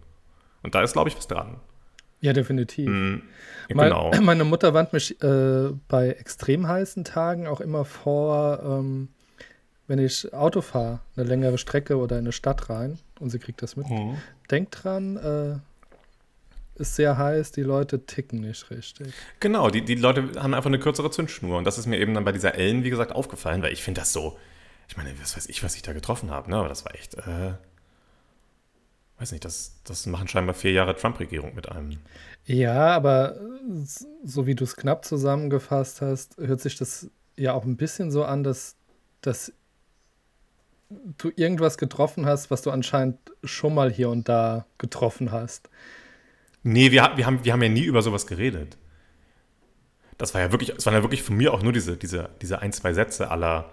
[0.62, 1.60] Und da ist, glaube ich, was dran.
[2.20, 2.88] Ja, definitiv.
[2.88, 3.22] Mein,
[3.68, 4.10] genau.
[4.20, 9.08] Meine Mutter warnt mich äh, bei extrem heißen Tagen auch immer vor, ähm,
[9.86, 13.62] wenn ich Auto fahre, eine längere Strecke oder in eine Stadt rein und sie kriegt
[13.62, 13.88] das mit.
[13.88, 14.16] Mhm.
[14.50, 19.12] Denkt dran, äh, ist sehr heiß, die Leute ticken nicht richtig.
[19.40, 21.58] Genau, die, die Leute haben einfach eine kürzere Zündschnur.
[21.58, 24.00] Und das ist mir eben dann bei dieser Ellen, wie gesagt, aufgefallen, weil ich finde
[24.00, 24.38] das so,
[24.88, 26.56] ich meine, was weiß ich, was ich da getroffen habe, ne?
[26.56, 27.52] aber das war echt, äh,
[29.18, 31.98] weiß nicht, das, das machen scheinbar vier Jahre Trump-Regierung mit einem.
[32.44, 33.37] Ja, aber
[34.24, 38.24] so wie du es knapp zusammengefasst hast, hört sich das ja auch ein bisschen so
[38.24, 38.76] an, dass,
[39.20, 39.52] dass
[40.88, 45.68] du irgendwas getroffen hast, was du anscheinend schon mal hier und da getroffen hast.
[46.62, 48.76] Nee, wir, wir, haben, wir haben ja nie über sowas geredet.
[50.16, 52.61] Das war ja wirklich, es waren ja wirklich von mir auch nur diese, diese, diese
[52.61, 53.70] ein, zwei Sätze aller,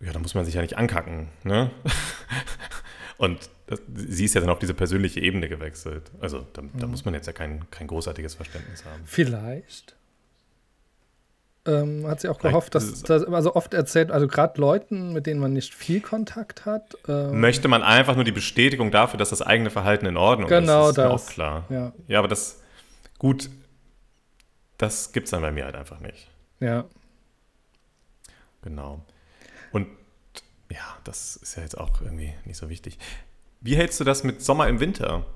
[0.00, 1.70] ja, da muss man sich ja nicht ankacken, ne?
[3.18, 6.10] Und das, sie ist ja dann auf diese persönliche Ebene gewechselt.
[6.20, 9.02] Also da, da muss man jetzt ja kein, kein großartiges Verständnis haben.
[9.04, 9.96] Vielleicht.
[11.66, 15.26] Ähm, hat sie auch gehofft, dass, ist dass also oft erzählt, also gerade Leuten, mit
[15.26, 16.96] denen man nicht viel Kontakt hat.
[17.08, 20.84] ähm, Möchte man einfach nur die Bestätigung dafür, dass das eigene Verhalten in Ordnung Genau
[20.84, 21.26] ist, ist mir das.
[21.28, 21.64] auch klar.
[21.68, 22.62] Ja, Ja, aber das,
[23.18, 23.50] gut,
[24.78, 26.28] das gibt es dann bei mir halt einfach nicht.
[26.60, 26.84] ja.
[28.62, 29.00] Genau.
[29.72, 29.86] Und
[30.78, 32.98] ja, das ist ja jetzt auch irgendwie nicht so wichtig.
[33.60, 35.26] Wie hältst du das mit Sommer im Winter?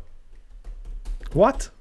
[1.33, 1.73] What?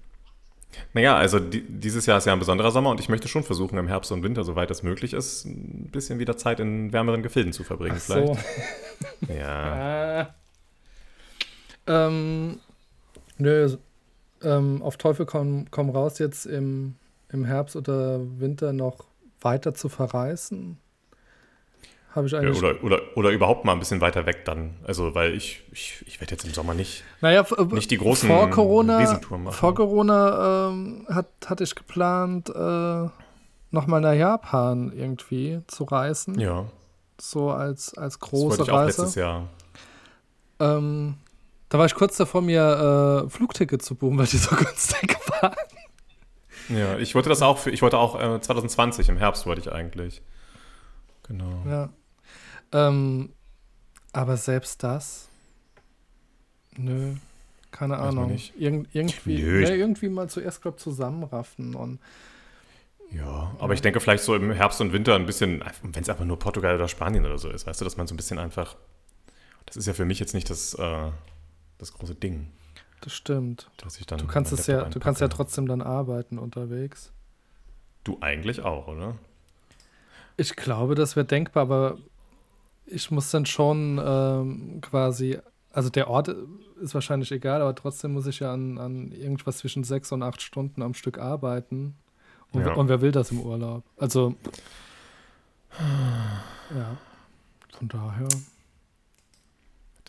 [0.93, 3.77] Naja, also die, dieses Jahr ist ja ein besonderer Sommer und ich möchte schon versuchen,
[3.77, 7.53] im Herbst und Winter, soweit das möglich ist, ein bisschen wieder Zeit in wärmeren Gefilden
[7.53, 7.97] zu verbringen.
[7.97, 8.13] Ach so.
[8.13, 9.39] vielleicht.
[9.39, 10.21] Ja.
[10.21, 10.35] Ah.
[11.87, 12.59] Ähm,
[13.39, 13.75] nö,
[14.43, 16.93] ähm, auf Teufel komm, komm raus, jetzt im,
[17.29, 19.05] im Herbst oder Winter noch
[19.41, 20.77] weiter zu verreisen.
[22.13, 22.57] Habe ich Ja, eigentlich.
[22.61, 24.75] oder, oder, oder überhaupt mal ein bisschen weiter weg dann.
[24.85, 27.03] Also, weil ich, ich, ich werde jetzt im Sommer nicht.
[27.21, 29.53] naja, äh, nicht die großen vor Corona, Riesentouren machen.
[29.55, 33.09] vor Corona ähm, hat, hatte ich geplant, äh,
[33.71, 36.37] nochmal nach Japan irgendwie zu reisen.
[36.39, 36.65] Ja,
[37.19, 39.19] So als, als das große ich auch letztes Reise.
[39.21, 39.47] Jahr.
[40.59, 41.15] Ähm,
[41.69, 45.55] Da war ich kurz davor, mir äh, Flugticket zu buchen, weil die so günstig waren.
[46.67, 49.71] Ja, ich wollte das auch für, ich wollte auch äh, 2020 im Herbst wollte ich
[49.71, 50.21] eigentlich.
[51.23, 51.63] Genau.
[51.65, 51.89] Ja.
[52.71, 53.33] Ähm,
[54.13, 55.27] aber selbst das,
[56.77, 57.15] nö,
[57.71, 58.37] keine Weiß Ahnung.
[58.57, 61.99] Irgend, irgendwie, Nö, ich- nee, irgendwie mal zuerst, glaube zusammenraffen und
[63.11, 66.23] Ja, aber ich denke vielleicht so im Herbst und Winter ein bisschen, wenn es einfach
[66.23, 68.75] nur Portugal oder Spanien oder so ist, weißt du, dass man so ein bisschen einfach,
[69.65, 71.11] das ist ja für mich jetzt nicht das, äh,
[71.77, 72.47] das große Ding,
[73.01, 73.69] das stimmt.
[73.77, 77.11] Du kannst es ja, du kannst ja trotzdem dann arbeiten unterwegs.
[78.03, 79.15] Du eigentlich auch, oder?
[80.37, 81.97] Ich glaube, das wäre denkbar, aber
[82.91, 85.37] ich muss dann schon ähm, quasi,
[85.71, 86.29] also der Ort
[86.81, 90.41] ist wahrscheinlich egal, aber trotzdem muss ich ja an, an irgendwas zwischen sechs und acht
[90.41, 91.95] Stunden am Stück arbeiten.
[92.51, 92.73] Und, Ja.
[92.73, 93.83] und wer will das im Urlaub?
[93.97, 94.35] Also,
[95.79, 96.97] ja,
[97.77, 98.27] von daher.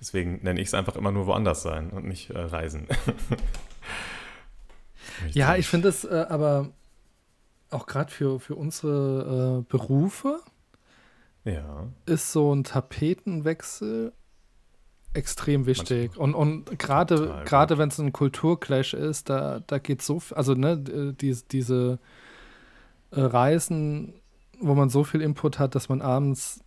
[0.00, 2.88] Deswegen nenne ich es einfach immer nur woanders sein und nicht äh, reisen.
[5.32, 6.70] Ja, ich finde es äh, aber
[7.70, 10.40] auch gerade für, für unsere äh, Berufe
[11.44, 14.12] Ja, ist so ein Tapetenwechsel
[15.14, 16.16] extrem wichtig.
[16.16, 16.78] Und, und
[17.44, 21.44] gerade wenn es ein Kulturclash ist, da, da geht so viel, also ne, d- diese,
[21.50, 21.98] diese
[23.10, 24.14] äh, Reisen,
[24.60, 26.60] wo man so viel Input hat, dass man abends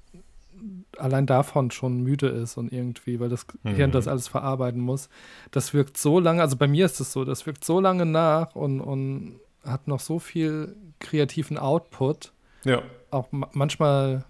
[0.98, 3.76] allein davon schon müde ist und irgendwie, weil das Mhm.
[3.76, 5.10] Hirn das alles verarbeiten muss.
[5.52, 8.56] Das wirkt so lange, also bei mir ist es so, das wirkt so lange nach
[8.56, 12.32] und, und hat noch so viel kreativen Output
[12.64, 14.26] ja, auch ma manchmal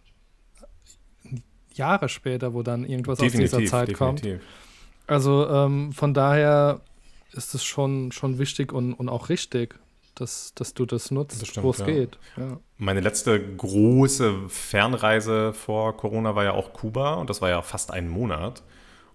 [1.77, 4.19] Jahre später, wo dann irgendwas aus definitiv, dieser Zeit kommt.
[4.19, 4.47] definitiv.
[5.07, 6.81] Also ähm, von daher
[7.31, 9.77] ist es schon, schon wichtig und, und auch richtig,
[10.15, 11.85] dass, dass du das nutzt, wo es ja.
[11.85, 12.17] geht.
[12.37, 12.57] Ja.
[12.77, 17.91] Meine letzte große Fernreise vor Corona war ja auch Kuba und das war ja fast
[17.91, 18.63] ein Monat.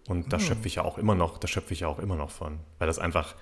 [0.08, 0.44] Und da Hm.
[0.44, 2.86] schöpfe ich ja auch immer noch, da schöpfe ich ja auch immer noch von, weil
[2.86, 3.34] das einfach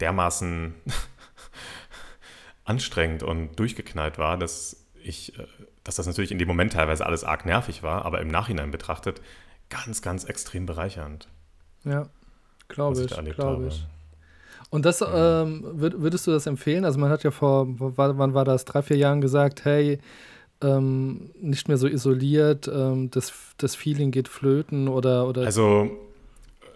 [0.00, 0.74] dermaßen
[2.64, 5.46] anstrengend und durchgeknallt war, dass ich, äh,
[5.84, 9.20] dass das natürlich in dem Moment teilweise alles arg nervig war, aber im Nachhinein betrachtet
[9.70, 11.28] ganz, ganz extrem bereichernd,
[11.84, 12.08] ja,
[12.68, 13.86] glaube ich ich, glaube ich.
[14.70, 16.84] Und das, ähm, würd, würdest du das empfehlen?
[16.84, 19.98] Also man hat ja vor, wa- wann war das, drei, vier Jahren gesagt, hey,
[20.60, 25.90] ähm, nicht mehr so isoliert, ähm, das, das Feeling geht flöten oder, oder Also,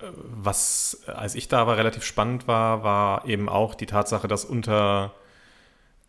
[0.01, 0.07] äh,
[0.43, 5.13] was, als ich da war, relativ spannend war, war eben auch die Tatsache, dass unter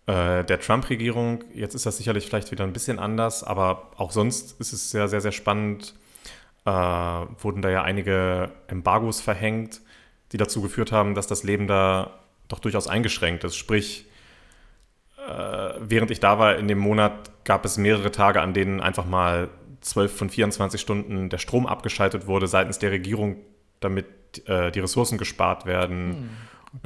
[0.08, 4.60] äh, der Trump-Regierung, jetzt ist das sicherlich vielleicht wieder ein bisschen anders, aber auch sonst
[4.60, 5.94] ist es sehr, sehr, sehr spannend,
[6.66, 9.82] äh, wurden da ja einige Embargos verhängt,
[10.32, 13.56] die dazu geführt haben, dass das Leben da doch durchaus eingeschränkt ist.
[13.56, 14.06] Sprich,
[15.28, 19.06] äh, während ich da war in dem Monat, gab es mehrere Tage, an denen einfach
[19.06, 19.50] mal
[19.82, 23.38] 12 von 24 Stunden der Strom abgeschaltet wurde seitens der Regierung,
[23.80, 26.30] damit äh, die Ressourcen gespart werden.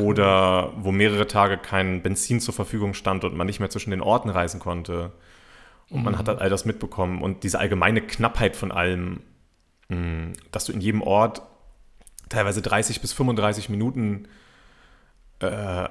[0.01, 4.01] Oder wo mehrere Tage kein Benzin zur Verfügung stand und man nicht mehr zwischen den
[4.01, 5.11] Orten reisen konnte.
[5.89, 7.21] Und man hat halt all das mitbekommen.
[7.21, 9.21] Und diese allgemeine Knappheit von allem,
[9.89, 11.43] mh, dass du in jedem Ort
[12.29, 14.27] teilweise 30 bis 35 Minuten
[15.39, 15.87] äh,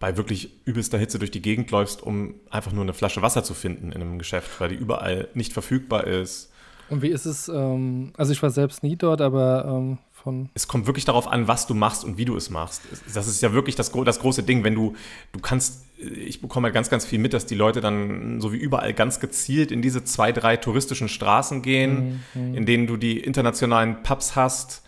[0.00, 3.54] bei wirklich übelster Hitze durch die Gegend läufst, um einfach nur eine Flasche Wasser zu
[3.54, 6.50] finden in einem Geschäft, weil die überall nicht verfügbar ist.
[6.88, 10.68] Und wie ist es, ähm, also ich war selbst nie dort, aber ähm, von, Es
[10.68, 12.82] kommt wirklich darauf an, was du machst und wie du es machst.
[13.14, 14.94] Das ist ja wirklich das, das große Ding, wenn du,
[15.32, 18.56] du kannst, ich bekomme halt ganz, ganz viel mit, dass die Leute dann so wie
[18.56, 24.02] überall ganz gezielt in diese zwei, drei touristischen Straßen gehen, in denen du die internationalen
[24.02, 24.82] Pubs hast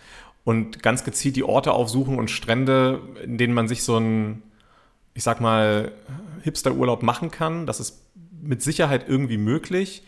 [0.45, 4.43] und ganz gezielt die Orte aufsuchen und Strände, in denen man sich so ein,
[5.15, 5.93] ich sag mal,
[6.43, 7.67] Hipster-Urlaub machen kann.
[7.67, 8.03] Das ist
[8.41, 10.03] mit Sicherheit irgendwie möglich.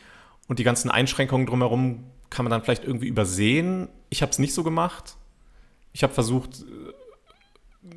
[0.49, 2.05] Und die ganzen Einschränkungen drumherum
[2.35, 3.89] kann man dann vielleicht irgendwie übersehen.
[4.11, 5.17] Ich habe es nicht so gemacht.
[5.93, 6.65] Ich habe versucht,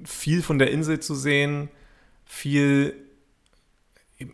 [0.05, 1.69] viel von der Insel zu sehen,
[2.25, 2.93] viel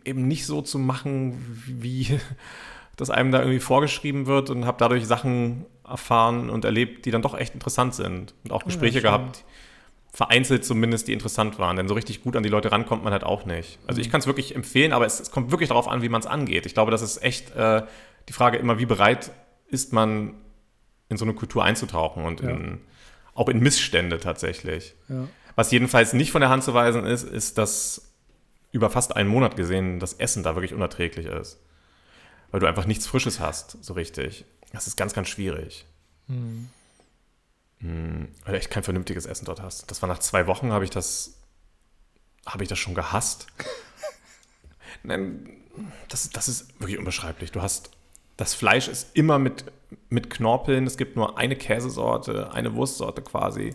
[0.04, 2.18] eben- nicht so zu machen, wie
[2.96, 7.22] das einem da irgendwie vorgeschrieben wird und habe dadurch Sachen erfahren und erlebt, die dann
[7.22, 8.34] doch echt interessant sind.
[8.44, 9.02] Und auch Gespräche schön.
[9.02, 9.44] gehabt,
[10.12, 11.76] vereinzelt zumindest, die interessant waren.
[11.76, 13.78] Denn so richtig gut an die Leute rankommt man halt auch nicht.
[13.86, 16.20] Also ich kann es wirklich empfehlen, aber es, es kommt wirklich darauf an, wie man
[16.20, 16.66] es angeht.
[16.66, 17.82] Ich glaube, das ist echt äh,
[18.28, 19.32] die Frage immer, wie bereit
[19.68, 20.34] ist man,
[21.08, 22.80] in so eine Kultur einzutauchen und in,
[23.34, 24.94] auch in Missstände tatsächlich.
[25.08, 25.28] ja.
[25.56, 28.10] Was jedenfalls nicht von der Hand zu weisen ist, ist, dass
[28.72, 31.60] über fast einen Monat gesehen das Essen da wirklich unerträglich ist.
[32.50, 34.44] Weil du einfach nichts Frisches hast, so richtig.
[34.72, 35.86] Das ist ganz, ganz schwierig.
[37.78, 39.90] Hm, Weil du echt kein vernünftiges Essen dort hast.
[39.90, 41.38] Das war nach zwei Wochen, habe ich das,
[42.46, 43.46] habe ich das schon gehasst.
[45.04, 45.48] Nein,
[46.08, 47.52] das, das ist wirklich unbeschreiblich.
[47.52, 47.90] Du hast
[48.36, 49.64] das Fleisch ist immer mit,
[50.08, 50.86] mit Knorpeln.
[50.86, 53.74] Es gibt nur eine Käsesorte, eine Wurstsorte quasi.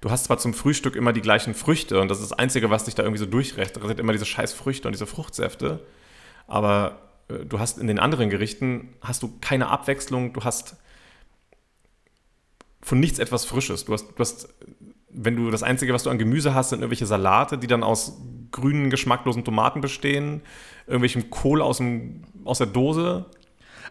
[0.00, 2.84] Du hast zwar zum Frühstück immer die gleichen Früchte und das ist das Einzige, was
[2.84, 3.76] dich da irgendwie so durchrecht.
[3.76, 5.80] Das sind immer diese scheiß Früchte und diese Fruchtsäfte.
[6.46, 6.98] Aber
[7.28, 10.32] äh, du hast in den anderen Gerichten hast du keine Abwechslung.
[10.32, 10.76] Du hast
[12.82, 13.84] von nichts etwas Frisches.
[13.84, 14.48] Du hast, du hast,
[15.08, 18.20] wenn du das Einzige, was du an Gemüse hast, sind irgendwelche Salate, die dann aus
[18.52, 20.42] grünen, geschmacklosen Tomaten bestehen,
[20.86, 23.26] irgendwelchem Kohl aus, dem, aus der Dose.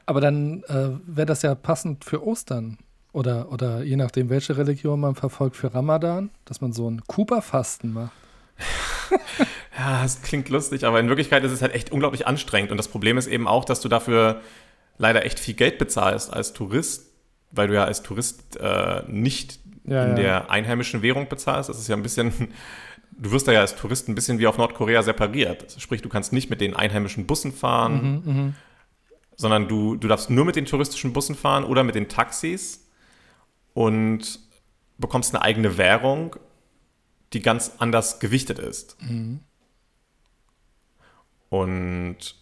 [0.05, 2.77] Aber dann äh, wäre das ja passend für Ostern.
[3.11, 7.93] Oder, oder je nachdem, welche Religion man verfolgt, für Ramadan, dass man so ein Kuba-Fasten
[7.93, 8.11] macht.
[9.77, 12.71] Ja, es klingt lustig, aber in Wirklichkeit ist es halt echt unglaublich anstrengend.
[12.71, 14.39] Und das Problem ist eben auch, dass du dafür
[14.97, 17.11] leider echt viel Geld bezahlst als Tourist,
[17.51, 20.15] weil du ja als Tourist äh, nicht Ja, in ja.
[20.15, 21.67] der einheimischen Währung bezahlst.
[21.69, 22.31] Das ist ja ein bisschen,
[23.19, 25.75] du wirst da ja als Tourist ein bisschen wie auf Nordkorea separiert.
[25.77, 28.53] Sprich, du kannst nicht mit den einheimischen Bussen fahren, Mhm,
[29.37, 32.87] sondern du, du darfst nur mit den touristischen Bussen fahren oder mit den Taxis
[33.73, 34.39] und
[34.97, 36.35] bekommst eine eigene Währung,
[37.33, 38.97] die ganz anders gewichtet ist.
[41.49, 42.35] Und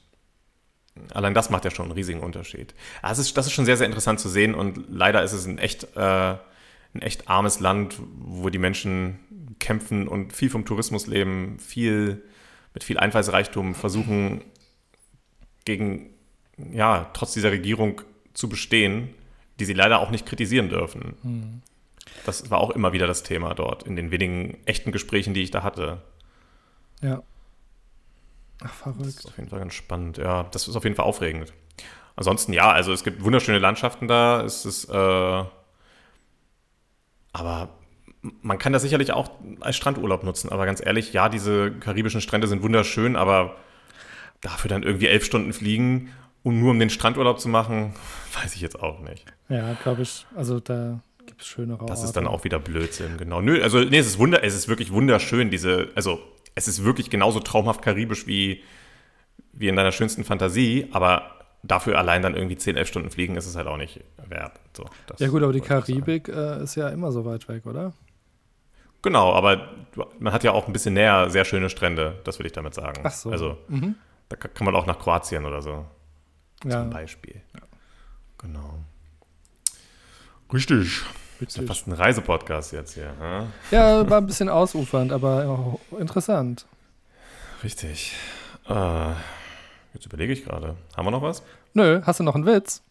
[1.11, 2.73] allein das macht ja schon einen riesigen Unterschied.
[3.01, 5.57] Das ist, das ist schon sehr, sehr interessant zu sehen und leider ist es ein
[5.57, 6.35] echt, äh,
[6.95, 9.19] ein echt armes Land, wo die Menschen
[9.59, 12.23] kämpfen und viel vom Tourismus leben, viel
[12.73, 14.43] mit viel Einfallsreichtum versuchen,
[15.65, 16.13] gegen,
[16.57, 18.01] ja, trotz dieser Regierung
[18.33, 19.13] zu bestehen,
[19.59, 21.61] die sie leider auch nicht kritisieren dürfen.
[22.25, 25.51] Das war auch immer wieder das Thema dort, in den wenigen echten Gesprächen, die ich
[25.51, 26.01] da hatte.
[27.01, 27.21] Ja.
[28.61, 29.05] Ach, Das verrückt.
[29.07, 30.17] ist auf jeden Fall ganz spannend.
[30.17, 31.53] Ja, das ist auf jeden Fall aufregend.
[32.15, 34.41] Ansonsten, ja, also es gibt wunderschöne Landschaften da.
[34.43, 35.43] Es ist, äh,
[37.33, 37.69] aber
[38.41, 40.49] man kann das sicherlich auch als Strandurlaub nutzen.
[40.51, 43.55] Aber ganz ehrlich, ja, diese karibischen Strände sind wunderschön, aber
[44.41, 46.09] dafür dann irgendwie elf Stunden fliegen
[46.43, 47.93] und nur um den Strandurlaub zu machen,
[48.41, 49.25] weiß ich jetzt auch nicht.
[49.49, 50.25] Ja, glaube ich.
[50.35, 53.41] Also da gibt es schönere Das ist dann auch wieder Blödsinn, genau.
[53.41, 56.19] Nö, also nee, es ist wunder, es ist wirklich wunderschön, diese, also
[56.55, 58.61] es ist wirklich genauso traumhaft karibisch wie,
[59.53, 61.29] wie in deiner schönsten Fantasie, aber
[61.63, 64.59] dafür allein dann irgendwie 10, 11 Stunden fliegen ist es halt auch nicht wert.
[64.75, 65.61] So, das Ja gut, aber die.
[65.61, 67.93] Karibik äh, ist ja immer so weit weg, oder?
[69.01, 69.69] Genau, aber
[70.19, 73.01] man hat ja auch ein bisschen näher sehr schöne Strände, das will ich damit sagen.
[73.05, 73.31] Ach so.
[73.31, 73.95] Also Mhm.
[74.29, 75.85] da ka- kann man auch nach Kroatien oder so,
[76.63, 77.41] Ja, zum Beispiel.
[78.37, 78.79] Genau.
[80.51, 81.01] Richtig.
[81.39, 81.67] Das ist ja richtig.
[81.67, 83.13] fast ein Reisepodcast jetzt hier.
[83.19, 83.51] Hm?
[83.71, 86.65] Ja, war ein bisschen ausufernd, aber auch interessant.
[87.63, 88.15] Richtig.
[88.67, 89.11] Äh,
[89.93, 90.75] jetzt überlege ich gerade.
[90.95, 91.43] Haben wir noch was?
[91.73, 92.83] Nö, hast du noch einen Witz?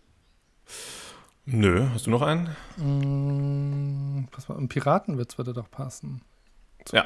[1.45, 1.89] Nö.
[1.93, 2.57] Hast du noch einen?
[2.77, 6.23] Mm, pass mal, ein Piratenwitz würde doch passen.
[6.93, 7.05] Ja.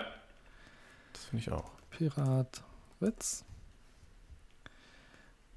[1.13, 1.71] Das finde ich auch.
[1.91, 3.45] Piratwitz.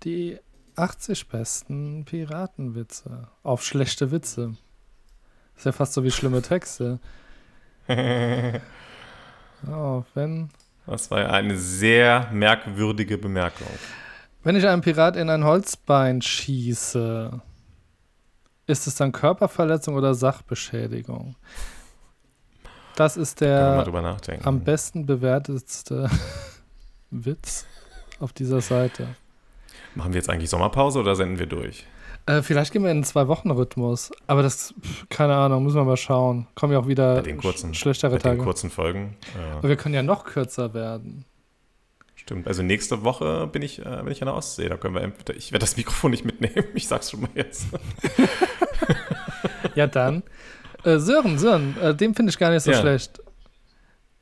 [0.04, 0.40] Die
[0.76, 3.28] 80 besten Piratenwitze.
[3.44, 4.56] Auf schlechte Witze.
[5.56, 7.00] Ist ja fast so wie schlimme Texte.
[9.70, 10.50] Oh, wenn,
[10.86, 13.68] Das war ja eine sehr merkwürdige Bemerkung.
[14.44, 17.42] wenn ich einen Pirat in ein Holzbein schieße,
[18.68, 21.36] ist es dann Körperverletzung oder Sachbeschädigung?
[22.96, 23.86] Das ist der
[24.44, 26.10] am besten bewertetste
[27.10, 27.66] Witz
[28.20, 29.08] auf dieser Seite.
[29.96, 31.86] Machen wir jetzt eigentlich Sommerpause oder senden wir durch?
[32.26, 34.12] Äh, vielleicht gehen wir in einen Zwei-Wochen-Rhythmus.
[34.28, 36.48] Aber das, pf, keine Ahnung, müssen wir mal schauen.
[36.56, 38.42] Kommen ja auch wieder Bei den kurzen, sch schlechtere Bei den Tage.
[38.44, 39.18] kurzen Folgen.
[39.36, 41.26] Ja, Aber wir können ja noch kürzer werden.
[42.16, 42.48] stimmt.
[42.48, 44.70] Also nächste Woche bin ich, äh, bin ich an der Ostsee.
[44.70, 46.66] Da können wir entweder, ich werde das Mikrofon nicht mitnehmen.
[46.76, 47.66] Ich sag's schon mal jetzt.
[49.76, 50.24] Ja, dann.
[50.84, 52.80] Äh, Sören, Sören, äh, den finde ich gar nicht so Ja.
[52.80, 53.20] schlecht.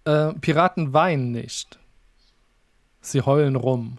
[0.05, 1.77] Äh, Piraten weinen nicht.
[3.01, 3.97] Sie heulen rum.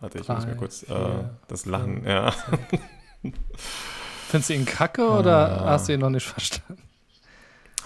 [0.00, 2.04] Warte, ich muss Drei, mir kurz äh, vier, das Lachen.
[2.06, 2.32] Ja.
[4.28, 5.70] Findest du ihn kacke oder Ah.
[5.70, 6.82] hast du ihn noch nicht verstanden?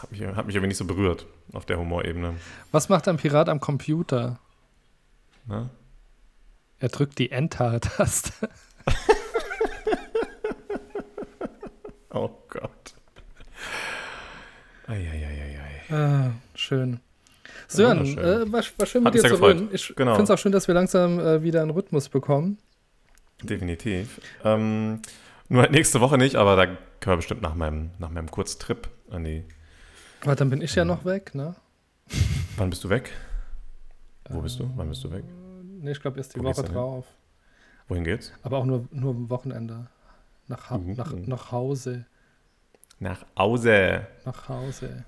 [0.00, 2.34] Hat mich, hat mich irgendwie nicht so berührt auf der Humorebene.
[2.72, 4.38] Was macht ein Pirat am Computer?
[5.46, 5.70] Ne?
[6.80, 8.32] Er drückt die Enter-Taste.
[12.14, 12.94] Oh Gott.
[14.86, 15.80] Eieieiei.
[15.90, 17.00] Ah, schön.
[17.76, 19.56] Sören, äh, war, war schön Hat mit dir zu gefreut.
[19.56, 19.68] reden.
[19.72, 20.12] Ich Genau.
[20.12, 22.58] finde es auch schön, dass wir langsam äh, wieder einen Rhythmus bekommen.
[23.42, 24.20] Definitiv.
[24.44, 25.00] Ähm,
[25.48, 29.24] nur nächste Woche nicht, aber da können wir bestimmt nach meinem, nach meinem Kurztrip an
[29.24, 29.44] die.
[30.22, 31.56] Aber dann bin ich ja noch weg, ne?
[32.56, 33.10] Wann bist du weg?
[34.28, 34.70] Wo bist du?
[34.76, 35.24] Wann bist du weg?
[35.80, 37.06] Ne, ich glaube erst die Wo Woche drauf.
[37.88, 38.32] Wohin geht's?
[38.42, 39.86] Aber auch nur, nur am Wochenende.
[40.46, 40.94] Nach, ha Mhm.
[40.94, 42.04] nach, nach Hause.
[43.00, 44.06] Nach Hause.
[44.24, 45.04] Nach Hause.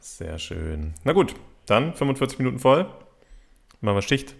[0.00, 0.92] Sehr schön.
[1.04, 1.34] Na gut,
[1.66, 2.86] dann 45 Minuten voll.
[3.80, 4.34] Machen wir Schicht.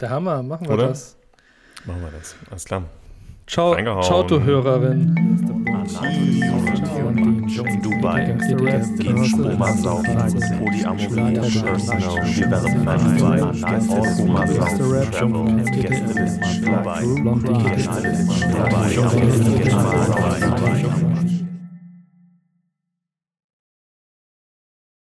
[0.00, 0.88] Der Hammer, machen wir Oder?
[0.88, 1.16] das.
[1.84, 2.34] Machen wir das.
[2.50, 2.84] Alles klar.
[3.46, 5.14] Ciao, ciao, du Hörerin.
[7.56, 10.16] In Dubai geht Stromasaufen,
[10.58, 12.24] Polyamorie, Personal